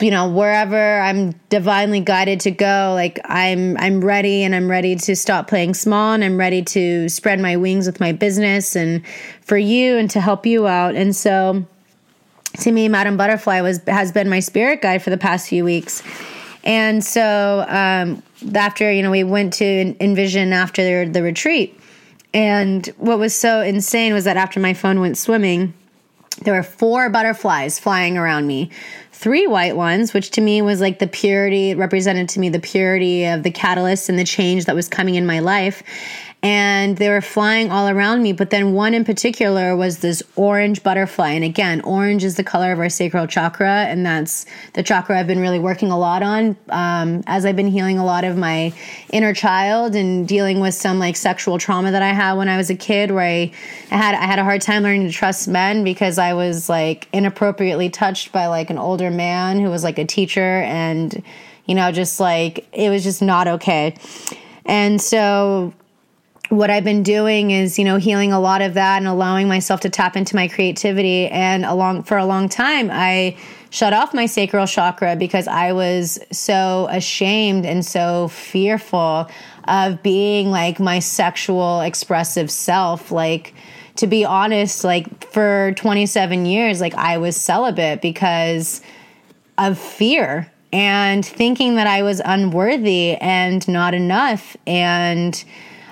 [0.00, 4.96] you know wherever i'm divinely guided to go like i'm i'm ready and i'm ready
[4.96, 9.06] to stop playing small and i'm ready to spread my wings with my business and
[9.42, 11.66] for you and to help you out and so
[12.60, 16.02] to me madam butterfly was has been my spirit guide for the past few weeks
[16.64, 18.22] and so um,
[18.54, 21.78] after you know we went to envision after the retreat.
[22.32, 25.72] And what was so insane was that after my phone went swimming
[26.42, 28.70] there were four butterflies flying around me.
[29.12, 33.24] Three white ones, which to me was like the purity, represented to me the purity
[33.24, 35.82] of the catalyst and the change that was coming in my life
[36.44, 38.34] and they were flying all around me.
[38.34, 41.30] But then one in particular was this orange butterfly.
[41.30, 45.26] And again, orange is the color of our sacral chakra, and that's the chakra I've
[45.26, 48.74] been really working a lot on um, as I've been healing a lot of my
[49.10, 52.68] inner child and dealing with some like sexual trauma that I had when I was
[52.68, 53.50] a kid, where I,
[53.90, 57.08] I had I had a hard time learning to trust men because I was like
[57.14, 61.22] inappropriately touched by like an older man who was like a teacher and
[61.64, 63.96] you know just like it was just not okay.
[64.66, 65.72] And so
[66.48, 69.80] what I've been doing is, you know, healing a lot of that and allowing myself
[69.80, 71.26] to tap into my creativity.
[71.28, 73.36] And along for a long time, I
[73.70, 79.28] shut off my sacral chakra because I was so ashamed and so fearful
[79.64, 83.10] of being like my sexual expressive self.
[83.10, 83.54] Like,
[83.96, 88.82] to be honest, like for 27 years, like I was celibate because
[89.56, 94.56] of fear and thinking that I was unworthy and not enough.
[94.66, 95.42] And,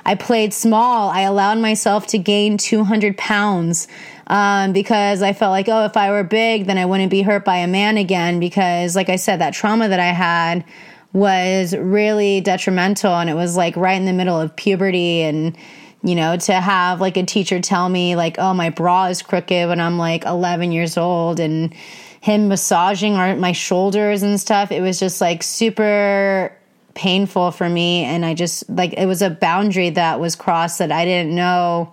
[0.04, 1.10] I played small.
[1.10, 3.88] I allowed myself to gain 200 pounds
[4.26, 7.44] um, because I felt like, oh, if I were big, then I wouldn't be hurt
[7.44, 8.40] by a man again.
[8.40, 10.64] Because, like I said, that trauma that I had
[11.12, 13.12] was really detrimental.
[13.12, 15.22] And it was like right in the middle of puberty.
[15.22, 15.56] And,
[16.02, 19.68] you know, to have like a teacher tell me, like, oh, my bra is crooked
[19.68, 21.38] when I'm like 11 years old.
[21.38, 21.74] And,
[22.22, 24.70] him massaging our, my shoulders and stuff.
[24.70, 26.56] It was just like super
[26.94, 30.92] painful for me and I just like it was a boundary that was crossed that
[30.92, 31.92] I didn't know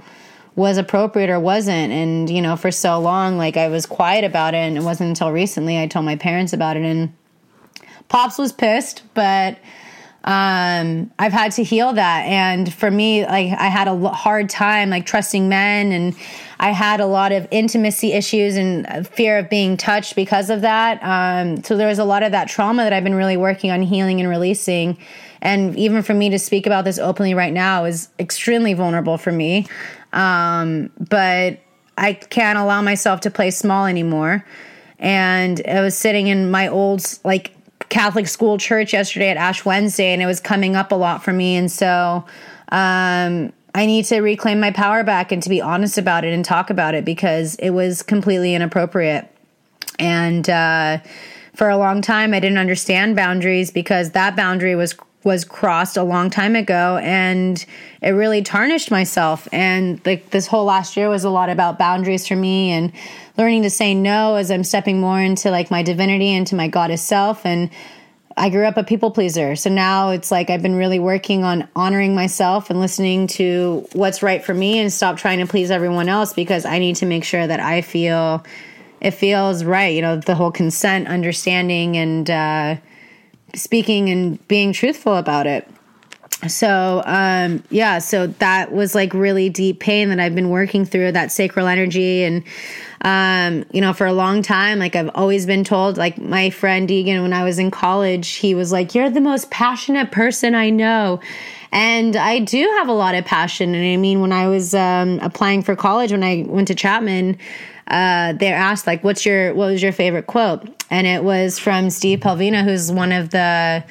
[0.56, 4.54] was appropriate or wasn't and you know for so long like I was quiet about
[4.54, 7.14] it and it wasn't until recently I told my parents about it and
[8.10, 9.58] pops was pissed but
[10.24, 12.26] um, I've had to heal that.
[12.26, 16.16] And for me, like I had a hard time like trusting men, and
[16.60, 21.00] I had a lot of intimacy issues and fear of being touched because of that.
[21.02, 23.82] Um, so there was a lot of that trauma that I've been really working on
[23.82, 24.98] healing and releasing.
[25.42, 29.32] And even for me to speak about this openly right now is extremely vulnerable for
[29.32, 29.68] me.
[30.12, 31.60] Um, but
[31.98, 34.46] I can't allow myself to play small anymore.
[35.00, 37.54] And I was sitting in my old like
[37.88, 41.32] Catholic school church yesterday at Ash Wednesday, and it was coming up a lot for
[41.32, 41.56] me.
[41.56, 42.26] And so
[42.70, 46.44] um, I need to reclaim my power back and to be honest about it and
[46.44, 49.28] talk about it because it was completely inappropriate.
[50.00, 51.00] And uh,
[51.54, 54.96] for a long time, I didn't understand boundaries because that boundary was
[55.26, 57.66] was crossed a long time ago and
[58.02, 62.26] it really tarnished myself and like this whole last year was a lot about boundaries
[62.26, 62.94] for me and
[63.38, 67.02] learning to say no as I'm stepping more into like my divinity into my goddess
[67.02, 67.70] self and
[68.40, 69.58] I grew up a people pleaser.
[69.58, 74.24] So now it's like I've been really working on honoring myself and listening to what's
[74.24, 77.26] right for me and stop trying to please everyone else because I need to make
[77.26, 78.46] sure that I feel
[79.02, 79.94] it feels right.
[79.94, 82.76] You know, the whole consent, understanding, and uh,
[83.56, 85.68] speaking and being truthful about it
[86.48, 91.12] so um yeah so that was like really deep pain that i've been working through
[91.12, 92.44] that sacral energy and
[93.02, 96.90] um you know for a long time like i've always been told like my friend
[96.90, 100.70] deegan when i was in college he was like you're the most passionate person i
[100.70, 101.20] know.
[101.72, 103.76] And i do have a lot of passion.
[103.76, 107.38] And i mean when i was um applying for college when i went to chapman
[107.88, 110.68] uh, they're asked like what's your what was your favorite quote?
[110.92, 113.84] And it was from steve pavlina who's one of the,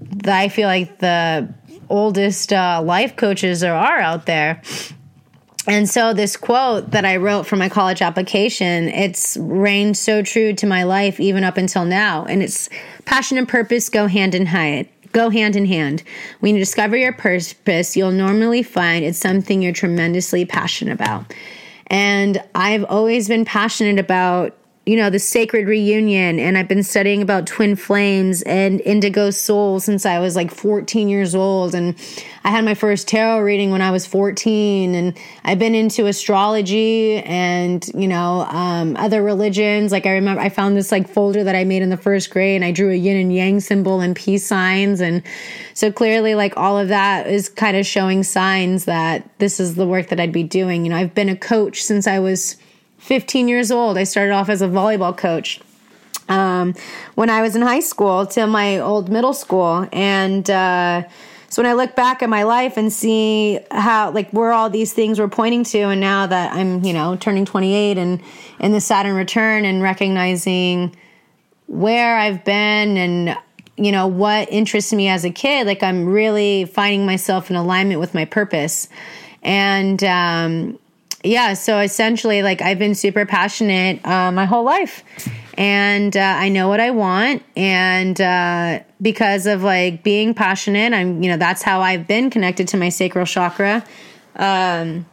[0.00, 1.52] the i feel like the
[1.88, 4.62] oldest uh, life coaches there are out there.
[5.66, 10.52] And so this quote that I wrote for my college application, it's reigned so true
[10.54, 12.24] to my life even up until now.
[12.24, 12.68] And it's
[13.04, 14.88] passion and purpose go hand in hand.
[15.12, 16.02] Go hand in hand.
[16.40, 21.32] When you discover your purpose, you'll normally find it's something you're tremendously passionate about.
[21.88, 24.56] And I've always been passionate about
[24.86, 26.38] you know, the sacred reunion.
[26.38, 31.08] And I've been studying about twin flames and indigo soul since I was like 14
[31.08, 31.74] years old.
[31.74, 31.96] And
[32.44, 34.94] I had my first tarot reading when I was 14.
[34.94, 39.90] And I've been into astrology and, you know, um, other religions.
[39.90, 42.54] Like I remember I found this like folder that I made in the first grade
[42.54, 45.00] and I drew a yin and yang symbol and peace signs.
[45.00, 45.24] And
[45.74, 49.86] so clearly, like all of that is kind of showing signs that this is the
[49.86, 50.84] work that I'd be doing.
[50.84, 52.56] You know, I've been a coach since I was
[53.06, 53.96] 15 years old.
[53.96, 55.60] I started off as a volleyball coach
[56.28, 56.74] um,
[57.14, 59.88] when I was in high school to my old middle school.
[59.92, 61.04] And uh,
[61.48, 64.92] so when I look back at my life and see how, like, where all these
[64.92, 68.20] things were pointing to, and now that I'm, you know, turning 28 and
[68.58, 70.96] in the Saturn return and recognizing
[71.68, 73.38] where I've been and
[73.76, 78.00] you know what interests me as a kid like i'm really finding myself in alignment
[78.00, 78.88] with my purpose
[79.42, 80.78] and um,
[81.26, 85.04] yeah, so essentially, like I've been super passionate uh, my whole life,
[85.54, 91.22] and uh, I know what I want, and uh, because of like being passionate, I'm
[91.22, 93.84] you know that's how I've been connected to my sacral chakra.
[94.36, 95.06] Um,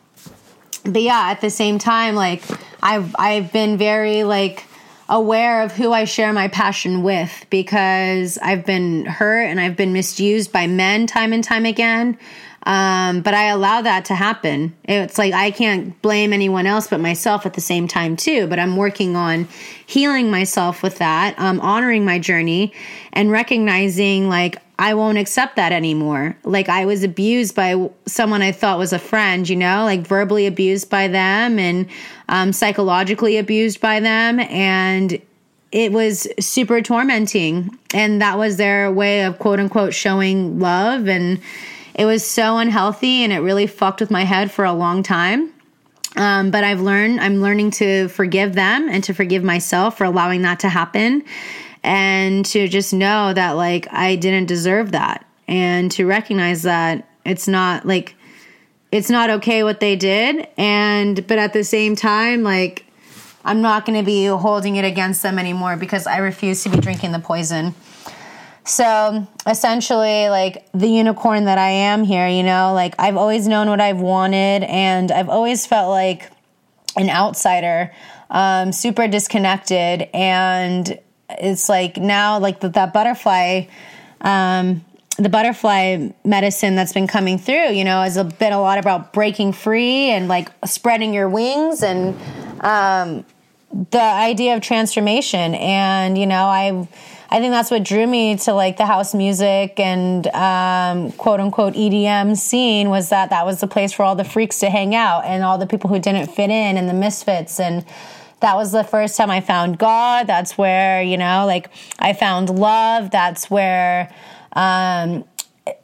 [0.85, 2.43] but yeah, at the same time, like
[2.81, 4.65] I've I've been very like
[5.09, 9.93] aware of who I share my passion with because I've been hurt and I've been
[9.93, 12.17] misused by men time and time again.
[12.65, 14.75] Um, but I allow that to happen.
[14.85, 18.47] It's like I can't blame anyone else but myself at the same time, too.
[18.47, 19.47] But I'm working on
[19.85, 22.73] healing myself with that, um, honoring my journey,
[23.11, 26.35] and recognizing like I won't accept that anymore.
[26.43, 30.47] Like I was abused by someone I thought was a friend, you know, like verbally
[30.47, 31.87] abused by them and
[32.27, 34.39] um, psychologically abused by them.
[34.39, 35.21] And
[35.71, 37.77] it was super tormenting.
[37.93, 41.39] And that was their way of quote unquote showing love and
[41.95, 45.53] it was so unhealthy and it really fucked with my head for a long time.
[46.15, 50.43] Um, but I've learned, I'm learning to forgive them and to forgive myself for allowing
[50.43, 51.23] that to happen
[51.83, 57.47] and to just know that like I didn't deserve that and to recognize that it's
[57.47, 58.15] not like,
[58.91, 60.47] it's not okay what they did.
[60.55, 62.85] And, but at the same time, like,
[63.43, 66.77] I'm not going to be holding it against them anymore because I refuse to be
[66.77, 67.73] drinking the poison.
[68.65, 73.67] So essentially, like the unicorn that I am here, you know, like I've always known
[73.67, 76.31] what I've wanted and I've always felt like
[76.95, 77.93] an outsider,
[78.29, 80.07] um, super disconnected.
[80.13, 80.97] And
[81.29, 83.65] it's like now, like that butterfly,
[84.21, 84.83] um,
[85.17, 89.53] the butterfly medicine that's been coming through, you know, has been a lot about breaking
[89.53, 92.15] free and like spreading your wings and
[92.61, 93.25] um,
[93.91, 95.53] the idea of transformation.
[95.55, 96.87] And, you know, I've,
[97.33, 101.73] I think that's what drew me to like the house music and um, quote unquote
[101.73, 105.25] EDM scene was that that was the place for all the freaks to hang out
[105.25, 107.83] and all the people who didn't fit in and the misfits and
[108.41, 110.27] that was the first time I found God.
[110.27, 113.09] That's where, you know, like I found love.
[113.09, 114.13] That's where
[114.51, 115.23] um,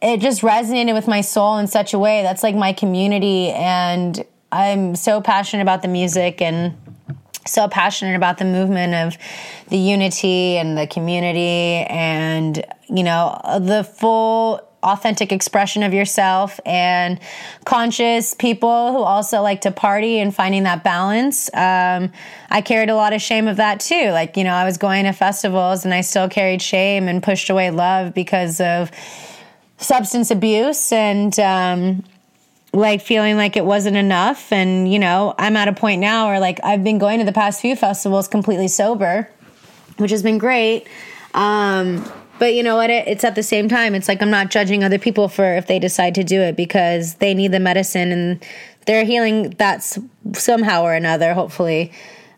[0.04, 2.22] it just resonated with my soul in such a way.
[2.22, 3.50] That's like my community.
[3.50, 6.76] And I'm so passionate about the music and
[7.52, 9.18] so passionate about the movement of
[9.70, 17.20] the unity and the community and you know the full authentic expression of yourself and
[17.66, 21.50] conscious people who also like to party and finding that balance.
[21.54, 22.12] Um,
[22.50, 24.10] I carried a lot of shame of that too.
[24.12, 27.50] Like, you know, I was going to festivals and I still carried shame and pushed
[27.50, 28.91] away love because of
[29.78, 32.04] substance abuse and, um,
[32.74, 34.52] like feeling like it wasn't enough.
[34.52, 37.34] And, you know, I'm at a point now where like I've been going to the
[37.34, 39.30] past few festivals completely sober,
[39.98, 40.88] which has been great.
[41.34, 42.90] Um, but you know what?
[42.90, 45.68] It, it's at the same time, it's like I'm not judging other people for if
[45.68, 48.46] they decide to do it because they need the medicine and
[48.86, 50.00] they're healing that's
[50.34, 51.92] somehow or another, hopefully.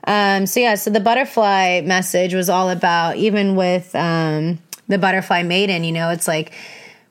[0.06, 4.58] Um, so yeah, so the butterfly message was all about even with um,
[4.88, 5.84] the butterfly maiden.
[5.84, 6.52] You know, it's like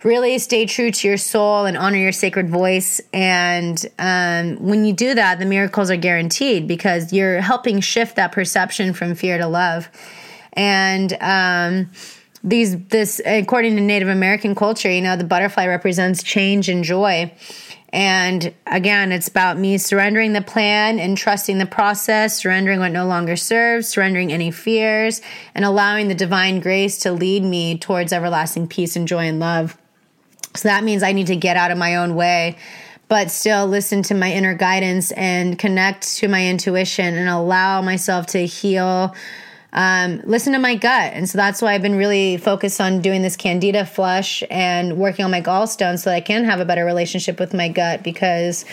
[0.04, 3.00] really stay true to your soul and honor your sacred voice.
[3.12, 8.32] And um, when you do that, the miracles are guaranteed because you're helping shift that
[8.32, 9.88] perception from fear to love.
[10.54, 11.90] And um,
[12.42, 17.32] these, this, according to Native American culture, you know, the butterfly represents change and joy.
[17.92, 23.04] And again, it's about me surrendering the plan and trusting the process, surrendering what no
[23.06, 25.20] longer serves, surrendering any fears,
[25.54, 29.76] and allowing the divine grace to lead me towards everlasting peace and joy and love.
[30.54, 32.56] So that means I need to get out of my own way,
[33.08, 38.26] but still listen to my inner guidance and connect to my intuition and allow myself
[38.28, 39.14] to heal.
[39.72, 41.12] Um, listen to my gut.
[41.14, 45.24] And so that's why I've been really focused on doing this candida flush and working
[45.24, 48.64] on my gallstones so that I can have a better relationship with my gut because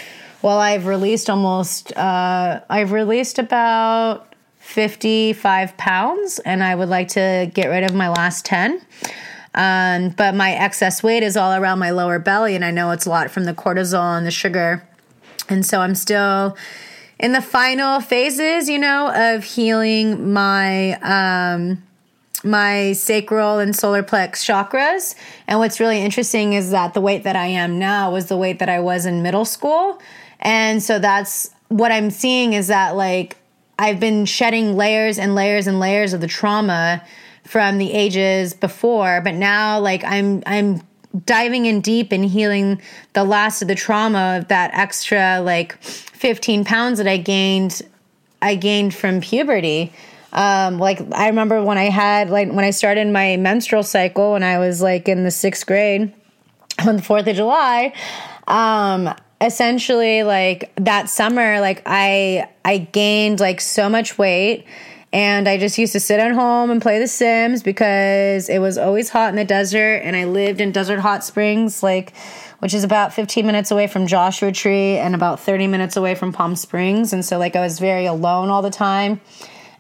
[0.42, 7.50] while I've released almost, uh, I've released about 55 pounds and I would like to
[7.54, 8.82] get rid of my last 10.
[9.58, 13.08] Um, but my excess weight is all around my lower belly, and I know it's
[13.08, 14.88] a lot from the cortisol and the sugar.
[15.50, 16.56] And so I'm still
[17.18, 21.82] in the final phases, you know, of healing my um,
[22.44, 25.16] my sacral and solar plex chakras.
[25.48, 28.60] And what's really interesting is that the weight that I am now was the weight
[28.60, 30.00] that I was in middle school.
[30.40, 33.38] And so that's what I'm seeing is that like
[33.80, 37.04] I've been shedding layers and layers and layers of the trauma
[37.48, 40.82] from the ages before, but now like I'm I'm
[41.26, 42.82] diving in deep and healing
[43.14, 47.82] the last of the trauma of that extra like 15 pounds that I gained
[48.42, 49.94] I gained from puberty.
[50.34, 54.44] Um, like I remember when I had like when I started my menstrual cycle when
[54.44, 56.14] I was like in the sixth grade
[56.86, 57.94] on the Fourth of July.
[58.48, 64.66] Um, essentially, like that summer, like I I gained like so much weight
[65.14, 68.78] and I just used to sit at home and play The Sims because it was
[68.78, 70.02] always hot in the desert.
[70.04, 72.14] And I lived in Desert Hot Springs, like,
[72.60, 76.34] which is about 15 minutes away from Joshua Tree and about 30 minutes away from
[76.34, 77.14] Palm Springs.
[77.14, 79.22] And so, like, I was very alone all the time.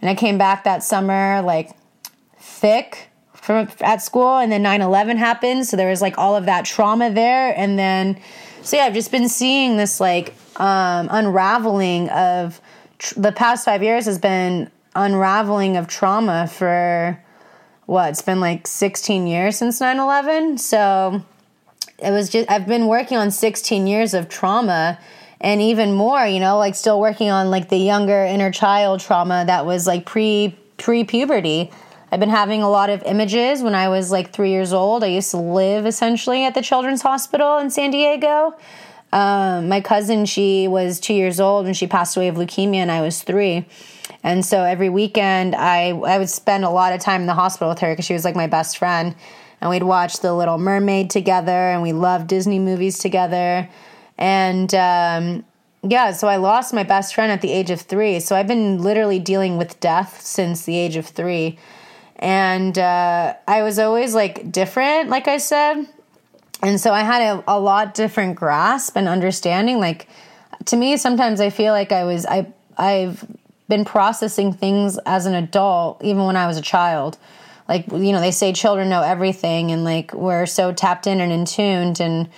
[0.01, 1.71] And I came back that summer, like,
[2.37, 4.37] thick from at school.
[4.37, 5.65] And then 9 11 happened.
[5.65, 7.53] So there was, like, all of that trauma there.
[7.57, 8.17] And then,
[8.61, 12.61] so yeah, I've just been seeing this, like, um, unraveling of
[13.17, 17.21] the past five years has been unraveling of trauma for
[17.85, 21.23] what it's been like 16 years since 9-11 so
[21.99, 24.99] it was just i've been working on 16 years of trauma
[25.39, 29.43] and even more you know like still working on like the younger inner child trauma
[29.45, 31.71] that was like pre pre puberty
[32.11, 35.03] i've been having a lot of images when i was like three years old.
[35.03, 38.55] I used to live essentially at the children's hospital in san diego.
[39.13, 42.91] Um, my cousin she was two years old when she passed away of leukemia and
[42.91, 43.65] i was three
[44.23, 47.69] and so every weekend, I I would spend a lot of time in the hospital
[47.69, 49.15] with her because she was like my best friend,
[49.61, 53.69] and we'd watch The Little Mermaid together, and we loved Disney movies together,
[54.17, 55.45] and um,
[55.83, 58.19] yeah, so I lost my best friend at the age of three.
[58.19, 61.57] So I've been literally dealing with death since the age of three,
[62.17, 65.85] and uh, I was always like different, like I said,
[66.61, 70.07] and so I had a, a lot different grasp and understanding, like
[70.65, 72.45] to me sometimes i feel like i was i
[72.77, 73.25] i've
[73.67, 77.17] been processing things as an adult, even when I was a child.
[77.67, 81.31] Like, you know, they say children know everything and like we're so tapped in and
[81.31, 81.99] in tuned.
[81.99, 82.29] And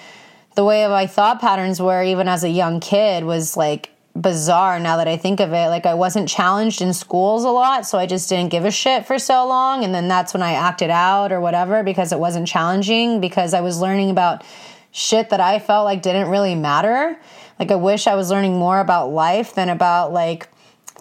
[0.55, 4.97] the way my thought patterns were, even as a young kid, was like bizarre now
[4.97, 5.67] that I think of it.
[5.67, 9.05] Like, I wasn't challenged in schools a lot, so I just didn't give a shit
[9.05, 9.83] for so long.
[9.83, 13.61] And then that's when I acted out or whatever because it wasn't challenging because I
[13.61, 14.43] was learning about
[14.91, 17.17] shit that I felt like didn't really matter.
[17.59, 20.49] Like, I wish I was learning more about life than about like,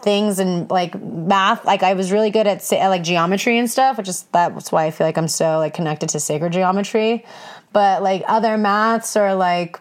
[0.08, 1.66] things and like math.
[1.66, 4.90] Like i was really good at like geometry and stuff which is that's why i
[4.90, 7.26] feel like i'm so like connected to sacred geometry.
[7.74, 9.78] But like other maths or like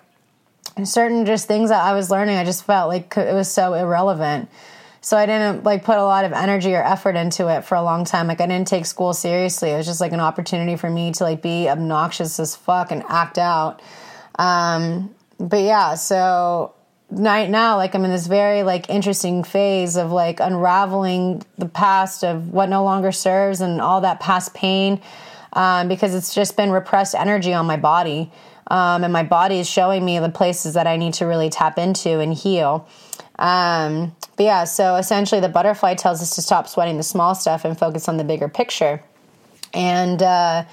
[0.83, 4.49] certain just things that i was learning i just felt like it was so irrelevant.
[4.99, 7.81] So i didn't like put a lot of energy or effort into it for a
[7.81, 8.27] long time.
[8.27, 9.69] Like i didn't take school seriously.
[9.71, 13.01] It was just like an opportunity for me to like be obnoxious as fuck and
[13.07, 13.81] act out.
[14.37, 16.73] Um but yeah so
[17.09, 22.23] right now like i'm in this very like interesting phase of like unraveling the past
[22.23, 25.01] of what no longer serves and all that past pain
[25.57, 28.31] um, because it's just been repressed energy on my body.
[28.67, 31.77] Um, and my body is showing me the places that i need to really tap
[31.77, 32.87] into and heal.
[33.39, 37.65] Um, but yeah so essentially the butterfly tells us to stop sweating the small stuff
[37.65, 39.01] and focus on the bigger picture.
[39.73, 40.65] And uh,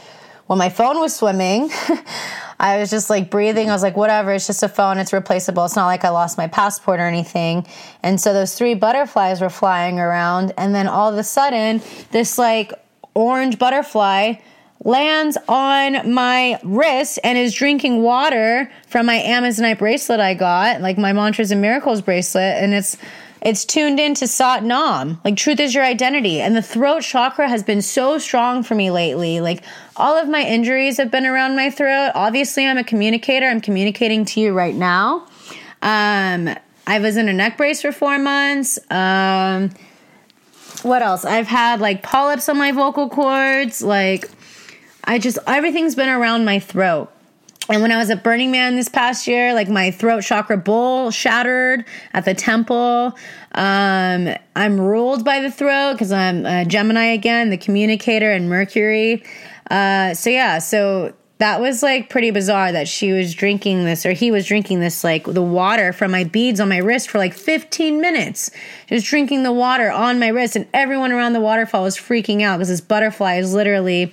[0.46, 1.70] when my phone was swimming
[2.58, 3.68] I was just like breathing.
[3.68, 5.64] I was like, whatever, it's just a phone, it's replaceable.
[5.64, 7.66] It's not like I lost my passport or anything.
[8.02, 10.52] And so those three butterflies were flying around.
[10.56, 12.72] And then all of a sudden, this like
[13.14, 14.34] orange butterfly
[14.84, 20.98] lands on my wrist and is drinking water from my Amazonite bracelet I got, like
[20.98, 22.96] my Mantras and Miracles bracelet, and it's
[23.44, 25.20] it's tuned into Sat Nam.
[25.22, 26.40] Like truth is your identity.
[26.40, 29.42] And the throat chakra has been so strong for me lately.
[29.42, 29.62] Like
[29.96, 32.12] all of my injuries have been around my throat.
[32.14, 33.46] Obviously, I'm a communicator.
[33.46, 35.26] I'm communicating to you right now.
[35.82, 36.54] Um,
[36.86, 38.78] I was in a neck brace for four months.
[38.90, 39.70] Um,
[40.82, 41.24] what else?
[41.24, 43.82] I've had like polyps on my vocal cords.
[43.82, 44.28] Like,
[45.04, 47.10] I just, everything's been around my throat.
[47.70, 51.10] And when I was at Burning Man this past year, like my throat chakra bowl
[51.10, 53.16] shattered at the temple.
[53.52, 59.24] Um, I'm ruled by the throat because I'm Gemini again, the communicator and Mercury.
[59.70, 64.12] Uh, so yeah, so that was like pretty bizarre that she was drinking this or
[64.12, 67.34] he was drinking this like the water from my beads on my wrist for like
[67.34, 68.50] 15 minutes.
[68.86, 72.58] Just drinking the water on my wrist and everyone around the waterfall was freaking out
[72.58, 74.12] because this butterfly is literally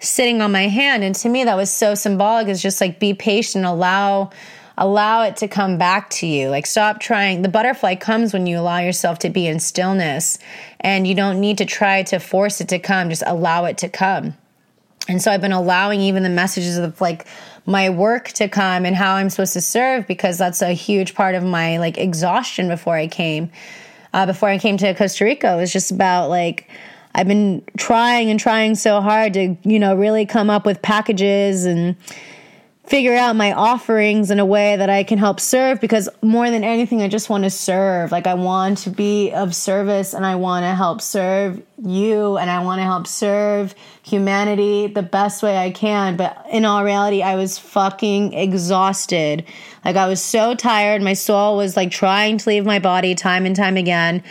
[0.00, 1.04] sitting on my hand.
[1.04, 2.48] And to me that was so symbolic.
[2.48, 3.66] Is just like be patient.
[3.66, 4.30] Allow
[4.78, 6.48] allow it to come back to you.
[6.48, 7.42] Like stop trying.
[7.42, 10.38] The butterfly comes when you allow yourself to be in stillness
[10.80, 13.10] and you don't need to try to force it to come.
[13.10, 14.34] Just allow it to come
[15.08, 17.26] and so i've been allowing even the messages of like
[17.66, 21.34] my work to come and how i'm supposed to serve because that's a huge part
[21.34, 23.50] of my like exhaustion before i came.
[24.12, 26.68] Uh, before i came to costa rica it was just about like
[27.16, 31.64] I've been trying and trying so hard to, you know, really come up with packages
[31.64, 31.96] and
[32.86, 36.62] figure out my offerings in a way that I can help serve because more than
[36.62, 38.12] anything, I just want to serve.
[38.12, 42.48] Like, I want to be of service and I want to help serve you and
[42.48, 43.74] I want to help serve
[44.04, 46.16] humanity the best way I can.
[46.16, 49.44] But in all reality, I was fucking exhausted.
[49.84, 51.02] Like, I was so tired.
[51.02, 54.22] My soul was like trying to leave my body time and time again.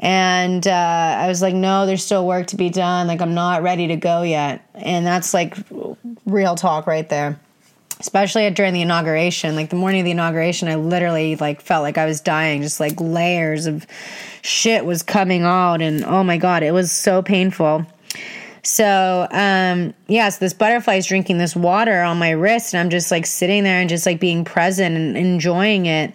[0.00, 0.70] And uh,
[1.18, 3.06] I was like, no, there's still work to be done.
[3.06, 4.68] Like, I'm not ready to go yet.
[4.74, 5.56] And that's like
[6.24, 7.38] real talk right there.
[8.00, 9.54] Especially during the inauguration.
[9.54, 12.62] Like, the morning of the inauguration, I literally like felt like I was dying.
[12.62, 13.86] Just like layers of
[14.42, 15.82] shit was coming out.
[15.82, 17.86] And oh my God, it was so painful.
[18.62, 22.90] So, um, yeah, so this butterfly is drinking this water on my wrist, and I'm
[22.90, 26.14] just like sitting there and just like being present and enjoying it.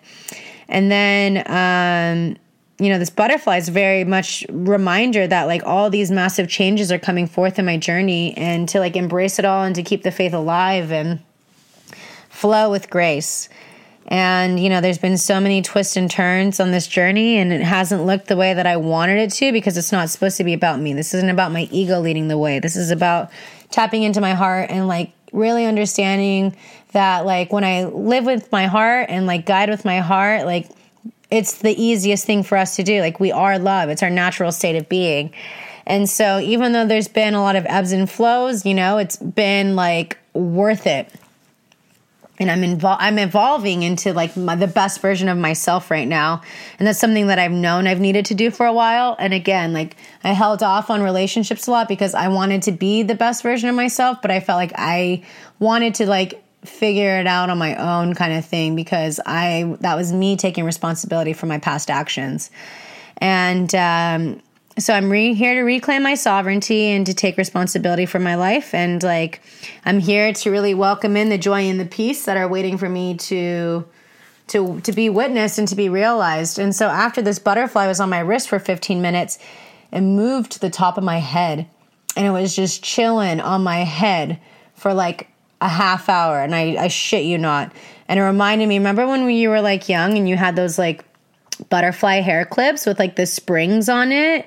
[0.68, 2.38] And then, um,
[2.78, 7.00] you know, this butterfly is very much reminder that like all these massive changes are
[7.00, 10.12] coming forth in my journey and to like embrace it all and to keep the
[10.12, 11.22] faith alive and
[12.36, 13.50] flow with grace.
[14.08, 17.62] And, you know, there's been so many twists and turns on this journey, and it
[17.62, 20.54] hasn't looked the way that I wanted it to because it's not supposed to be
[20.54, 20.94] about me.
[20.94, 22.60] This isn't about my ego leading the way.
[22.60, 23.32] This is about
[23.72, 26.56] tapping into my heart and like really understanding
[26.92, 30.70] that, like, when I live with my heart and like guide with my heart, like,
[31.32, 33.02] it's the easiest thing for us to do.
[33.02, 35.34] Like we are love, it's our natural state of being.
[35.88, 39.18] And so even though there's been a lot of ebbs and flows, you know, it's
[39.18, 41.12] been like worth it.
[42.38, 46.42] And I'm invol- I'm evolving into like my, the best version of myself right now.
[46.78, 49.16] And that's something that I've known I've needed to do for a while.
[49.20, 53.04] And again, like I held off on relationships a lot because I wanted to be
[53.04, 55.24] the best version of myself, but I felt like I
[55.60, 59.96] wanted to like figure it out on my own kind of thing because I that
[59.96, 62.52] was me taking responsibility for my past actions.
[63.18, 64.42] And um,
[64.78, 68.74] so I'm re- here to reclaim my sovereignty and to take responsibility for my life.
[68.74, 69.42] And like,
[69.86, 72.90] I'm here to really welcome in the joy and the peace that are waiting for
[72.90, 73.86] me to
[74.48, 76.60] to to be witnessed and to be realized.
[76.60, 79.40] And so after this butterfly was on my wrist for 15 minutes,
[79.92, 81.68] it moved to the top of my head,
[82.16, 84.40] and it was just chilling on my head
[84.76, 85.30] for like
[85.62, 87.72] a half hour and I, I shit you not.
[88.08, 91.04] And it reminded me, remember when you were like young and you had those like
[91.70, 94.46] butterfly hair clips with like the springs on it?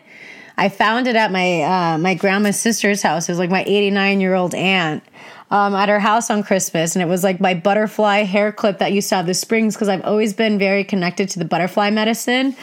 [0.59, 3.29] I found it at my uh, my grandma's sister's house.
[3.29, 5.05] It was like my 89 year old aunt
[5.51, 8.93] um, at her house on Christmas, and it was like my butterfly hair clip that
[8.93, 12.57] used to have the springs because I've always been very connected to the butterfly medicine,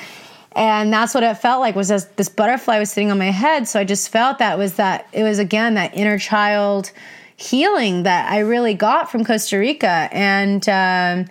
[0.55, 3.67] and that's what it felt like was this, this butterfly was sitting on my head.
[3.67, 6.91] So I just felt that was that it was again that inner child
[7.37, 10.09] healing that I really got from Costa Rica.
[10.11, 11.25] And um,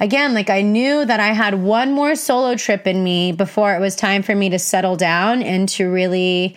[0.00, 3.80] again, like I knew that I had one more solo trip in me before it
[3.80, 6.56] was time for me to settle down and to really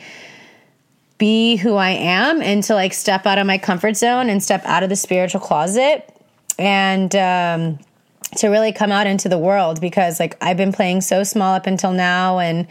[1.17, 4.61] be who I am and to like step out of my comfort zone and step
[4.65, 6.13] out of the spiritual closet
[6.59, 7.79] and um,
[8.37, 11.65] to really come out into the world because like I've been playing so small up
[11.65, 12.67] until now and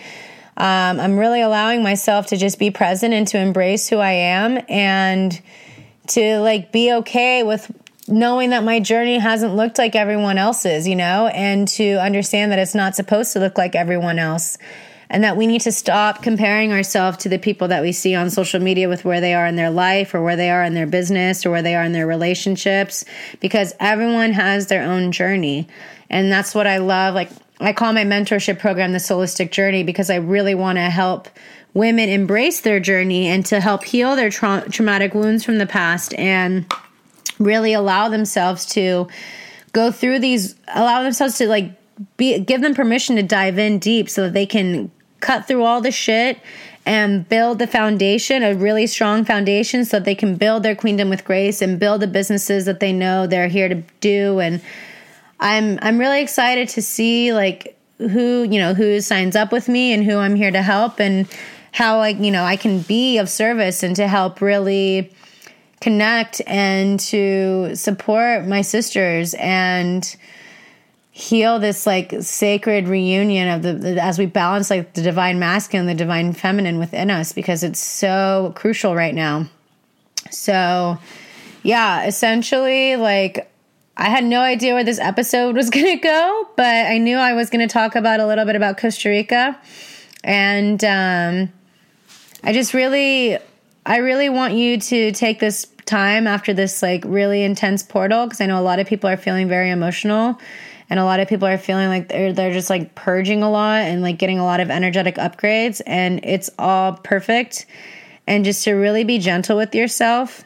[0.58, 4.64] um, I'm really allowing myself to just be present and to embrace who I am
[4.68, 5.38] and
[6.08, 7.70] to like be okay with
[8.09, 12.59] knowing that my journey hasn't looked like everyone else's, you know, and to understand that
[12.59, 14.59] it's not supposed to look like everyone else.
[15.09, 18.28] and that we need to stop comparing ourselves to the people that we see on
[18.28, 20.86] social media with where they are in their life or where they are in their
[20.86, 23.04] business or where they are in their relationships
[23.38, 25.68] because everyone has their own journey.
[26.11, 27.14] And that's what I love.
[27.14, 27.30] Like,
[27.61, 31.28] I call my mentorship program the Solistic Journey because I really want to help
[31.72, 36.14] women embrace their journey and to help heal their tra- traumatic wounds from the past
[36.14, 36.66] and
[37.39, 39.09] really allow themselves to
[39.72, 41.72] go through these, allow themselves to like
[42.16, 45.81] be, give them permission to dive in deep so that they can cut through all
[45.81, 46.39] the shit
[46.85, 51.11] and build the foundation, a really strong foundation, so that they can build their queendom
[51.11, 54.39] with grace and build the businesses that they know they're here to do.
[54.39, 54.62] And
[55.41, 59.93] I'm I'm really excited to see like who you know who signs up with me
[59.93, 61.29] and who I'm here to help and
[61.72, 65.12] how like you know I can be of service and to help really
[65.87, 70.16] connect and to support my sisters and
[71.12, 75.89] heal this like sacred reunion of the, the, as we balance like the divine masculine
[75.89, 79.47] and the divine feminine within us because it's so crucial right now.
[80.32, 80.99] So
[81.62, 83.49] yeah essentially like
[83.97, 87.32] i had no idea where this episode was going to go but i knew i
[87.32, 89.57] was going to talk about a little bit about costa rica.
[90.24, 91.53] And um,
[92.43, 93.39] i just really
[93.84, 98.41] i really want you to take this time after this like really intense portal because
[98.41, 100.39] i know a lot of people are feeling very emotional
[100.89, 103.82] and a lot of people are feeling like they're they're just like purging a lot
[103.82, 107.66] and like getting a lot of energetic upgrades and it's all perfect.
[108.28, 110.45] And just to really be gentle with yourself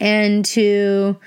[0.00, 1.18] and to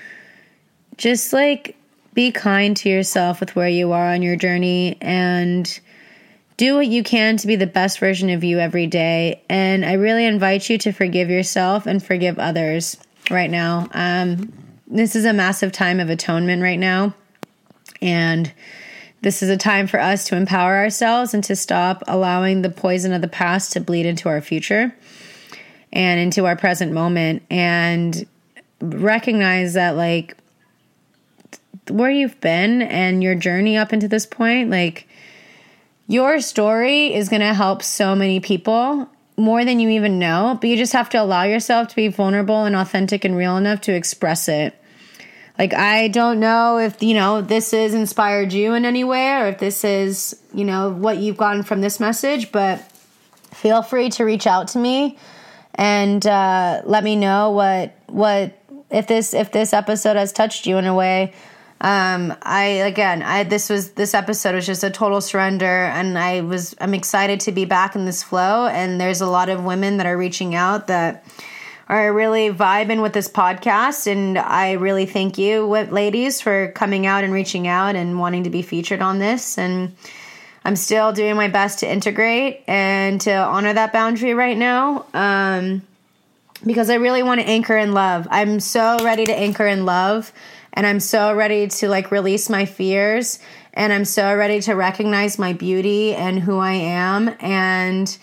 [0.96, 1.76] just like
[2.12, 5.80] be kind to yourself with where you are on your journey and
[6.56, 9.42] do what you can to be the best version of you every day.
[9.48, 12.96] And i really invite you to forgive yourself and forgive others
[13.30, 13.88] right now.
[13.92, 14.52] Um,
[14.86, 17.14] this is a massive time of atonement right now.
[18.02, 18.52] And
[19.22, 23.12] this is a time for us to empower ourselves and to stop allowing the poison
[23.12, 24.94] of the past to bleed into our future
[25.92, 27.42] and into our present moment.
[27.50, 28.26] And
[28.80, 30.36] recognize that, like,
[31.88, 35.08] where you've been and your journey up into this point, like,
[36.06, 40.70] your story is going to help so many people more than you even know, but
[40.70, 43.92] you just have to allow yourself to be vulnerable and authentic and real enough to
[43.92, 44.78] express it
[45.58, 49.46] like I don't know if you know this has inspired you in any way or
[49.48, 52.80] if this is you know what you've gotten from this message, but
[53.52, 55.16] feel free to reach out to me
[55.76, 58.58] and uh, let me know what what
[58.90, 61.32] if this if this episode has touched you in a way.
[61.80, 66.40] Um, I again, I this was this episode was just a total surrender, and I
[66.40, 68.66] was I'm excited to be back in this flow.
[68.66, 71.24] And there's a lot of women that are reaching out that
[71.88, 74.10] are really vibing with this podcast.
[74.10, 78.50] And I really thank you, ladies, for coming out and reaching out and wanting to
[78.50, 79.58] be featured on this.
[79.58, 79.94] And
[80.64, 85.04] I'm still doing my best to integrate and to honor that boundary right now.
[85.12, 85.82] Um,
[86.64, 88.26] because I really want to anchor in love.
[88.30, 90.32] I'm so ready to anchor in love
[90.74, 93.38] and I'm so ready to like release my fears
[93.72, 97.34] and I'm so ready to recognize my beauty and who I am.
[97.40, 98.16] And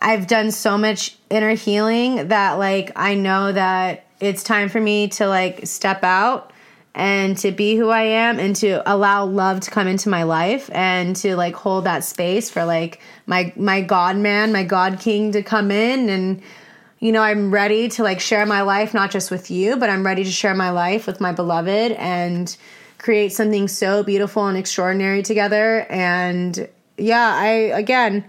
[0.00, 5.08] I've done so much inner healing that like I know that it's time for me
[5.08, 6.52] to like step out
[6.94, 10.70] and to be who I am and to allow love to come into my life
[10.72, 15.32] and to like hold that space for like my my god man, my god king
[15.32, 16.42] to come in and
[17.02, 20.06] you know, I'm ready to like share my life not just with you, but I'm
[20.06, 22.56] ready to share my life with my beloved and
[22.98, 25.84] create something so beautiful and extraordinary together.
[25.90, 28.24] And yeah, I again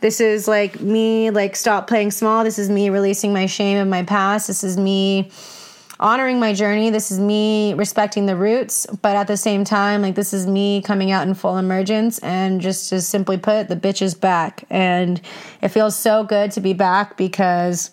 [0.00, 2.42] this is like me like stop playing small.
[2.42, 4.48] This is me releasing my shame of my past.
[4.48, 5.30] This is me
[6.00, 6.90] honoring my journey.
[6.90, 8.86] This is me respecting the roots.
[9.02, 12.60] But at the same time like this is me coming out in full emergence and
[12.60, 14.64] just to simply put the bitch is back.
[14.68, 15.20] And
[15.62, 17.92] it feels so good to be back because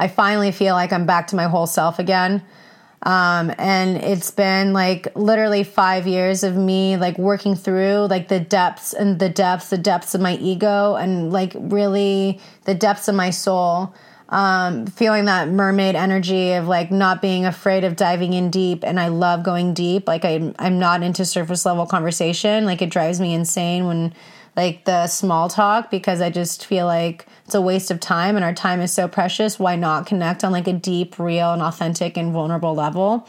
[0.00, 2.42] i finally feel like i'm back to my whole self again
[3.02, 8.40] um, and it's been like literally five years of me like working through like the
[8.40, 13.14] depths and the depths, the depths of my ego and like really the depths of
[13.14, 13.94] my soul.
[14.28, 19.00] Um, feeling that mermaid energy of like not being afraid of diving in deep and
[19.00, 20.06] I love going deep.
[20.06, 22.64] Like I'm I'm not into surface level conversation.
[22.64, 24.14] Like it drives me insane when
[24.56, 28.44] like the small talk because I just feel like it's a waste of time and
[28.44, 29.58] our time is so precious.
[29.58, 33.26] Why not connect on like a deep, real, and authentic and vulnerable level?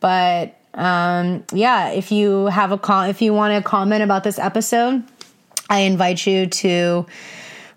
[0.00, 4.38] But um, yeah, if you have a call, if you want to comment about this
[4.38, 5.02] episode,
[5.68, 7.06] I invite you to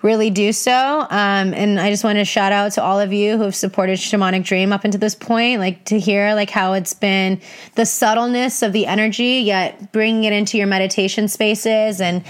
[0.03, 1.07] really do so.
[1.09, 3.97] Um, and I just want to shout out to all of you who have supported
[3.97, 7.39] Shamanic Dream up until this point, like to hear like how it's been
[7.75, 12.23] the subtleness of the energy, yet bringing it into your meditation spaces and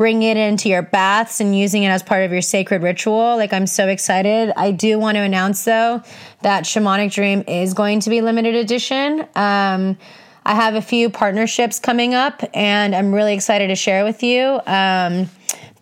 [0.00, 3.36] bring it into your baths and using it as part of your sacred ritual.
[3.36, 4.50] Like I'm so excited.
[4.56, 6.02] I do want to announce though
[6.40, 9.20] that Shamanic Dream is going to be limited edition.
[9.34, 9.98] Um,
[10.46, 14.58] I have a few partnerships coming up and I'm really excited to share with you.
[14.66, 15.28] Um,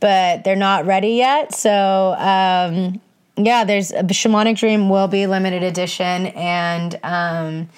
[0.01, 1.55] but they're not ready yet.
[1.55, 3.01] So, um,
[3.37, 7.69] yeah, there's Shamanic Dream will be limited edition, and um,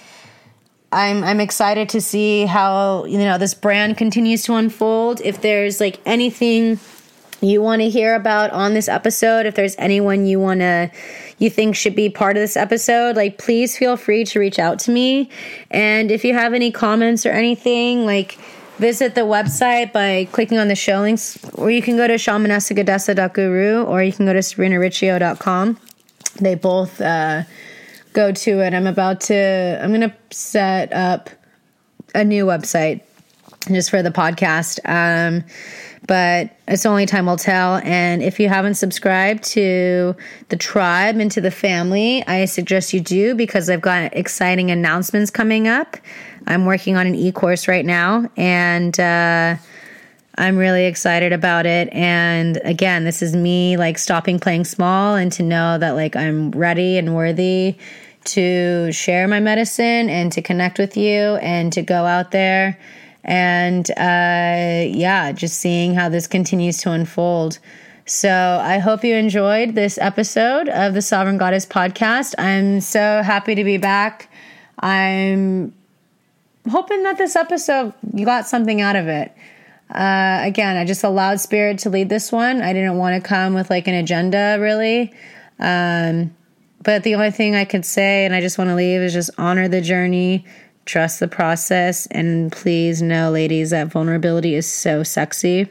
[0.92, 5.20] I'm I'm excited to see how you know this brand continues to unfold.
[5.22, 6.80] If there's like anything
[7.40, 10.90] you want to hear about on this episode, if there's anyone you want to
[11.38, 14.78] you think should be part of this episode, like please feel free to reach out
[14.80, 15.30] to me.
[15.70, 18.38] And if you have any comments or anything, like
[18.78, 23.84] visit the website by clicking on the show links, or you can go to shamanasagadesa.guru
[23.84, 25.78] or you can go to serinariccio.com.
[26.40, 27.44] They both uh,
[28.12, 28.74] go to it.
[28.74, 31.30] I'm about to, I'm going to set up
[32.14, 33.02] a new website
[33.68, 34.80] just for the podcast.
[34.88, 35.44] Um,
[36.06, 37.76] but it's only time will tell.
[37.84, 40.16] And if you haven't subscribed to
[40.48, 45.30] the tribe and to the family, I suggest you do because I've got exciting announcements
[45.30, 45.96] coming up.
[46.48, 49.54] I'm working on an e course right now, and uh,
[50.36, 51.88] I'm really excited about it.
[51.92, 56.50] And again, this is me like stopping playing small and to know that like I'm
[56.50, 57.76] ready and worthy
[58.24, 62.78] to share my medicine and to connect with you and to go out there
[63.24, 67.58] and uh, yeah, just seeing how this continues to unfold.
[68.06, 72.34] So I hope you enjoyed this episode of the Sovereign Goddess podcast.
[72.38, 74.30] I'm so happy to be back.
[74.80, 75.74] I'm
[76.68, 79.32] hoping that this episode you got something out of it.
[79.90, 82.62] Uh, again, I just allowed spirit to lead this one.
[82.62, 85.12] I didn't want to come with like an agenda really.
[85.58, 86.34] Um,
[86.82, 89.30] but the only thing I could say, and I just want to leave, is just
[89.36, 90.44] honor the journey,
[90.86, 95.68] trust the process, and please know, ladies, that vulnerability is so sexy.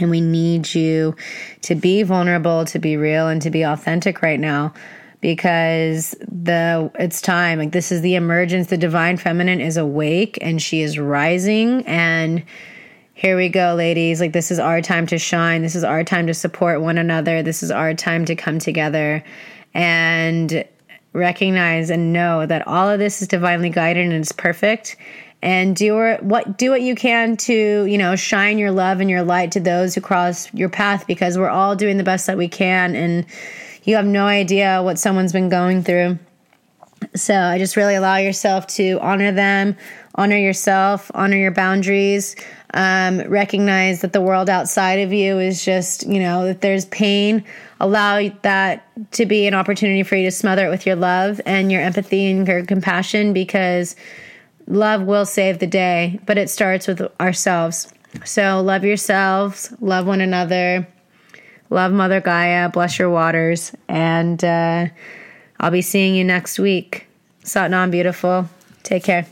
[0.00, 1.16] And we need you
[1.62, 4.72] to be vulnerable, to be real, and to be authentic right now
[5.20, 7.58] because the it's time.
[7.58, 8.68] Like this is the emergence.
[8.68, 12.44] The divine feminine is awake and she is rising and
[13.14, 14.20] here we go ladies.
[14.20, 15.62] Like this is our time to shine.
[15.62, 17.42] This is our time to support one another.
[17.42, 19.24] This is our time to come together
[19.74, 20.64] and
[21.12, 24.96] recognize and know that all of this is divinely guided and it's perfect
[25.40, 29.22] and do what do what you can to you know shine your love and your
[29.22, 32.48] light to those who cross your path because we're all doing the best that we
[32.48, 33.24] can and
[33.88, 36.18] you have no idea what someone's been going through.
[37.14, 39.76] So I just really allow yourself to honor them,
[40.14, 42.36] honor yourself, honor your boundaries,
[42.74, 47.44] um, recognize that the world outside of you is just, you know, that there's pain,
[47.80, 51.70] allow that to be an opportunity for you to smother it with your love and
[51.70, 53.96] your empathy and your compassion because
[54.66, 57.92] love will save the day, but it starts with ourselves.
[58.24, 60.86] So love yourselves, love one another
[61.70, 62.68] Love Mother Gaia.
[62.68, 63.72] Bless your waters.
[63.88, 64.86] And uh,
[65.60, 67.06] I'll be seeing you next week.
[67.44, 68.48] Satnam, beautiful.
[68.82, 69.26] Take care.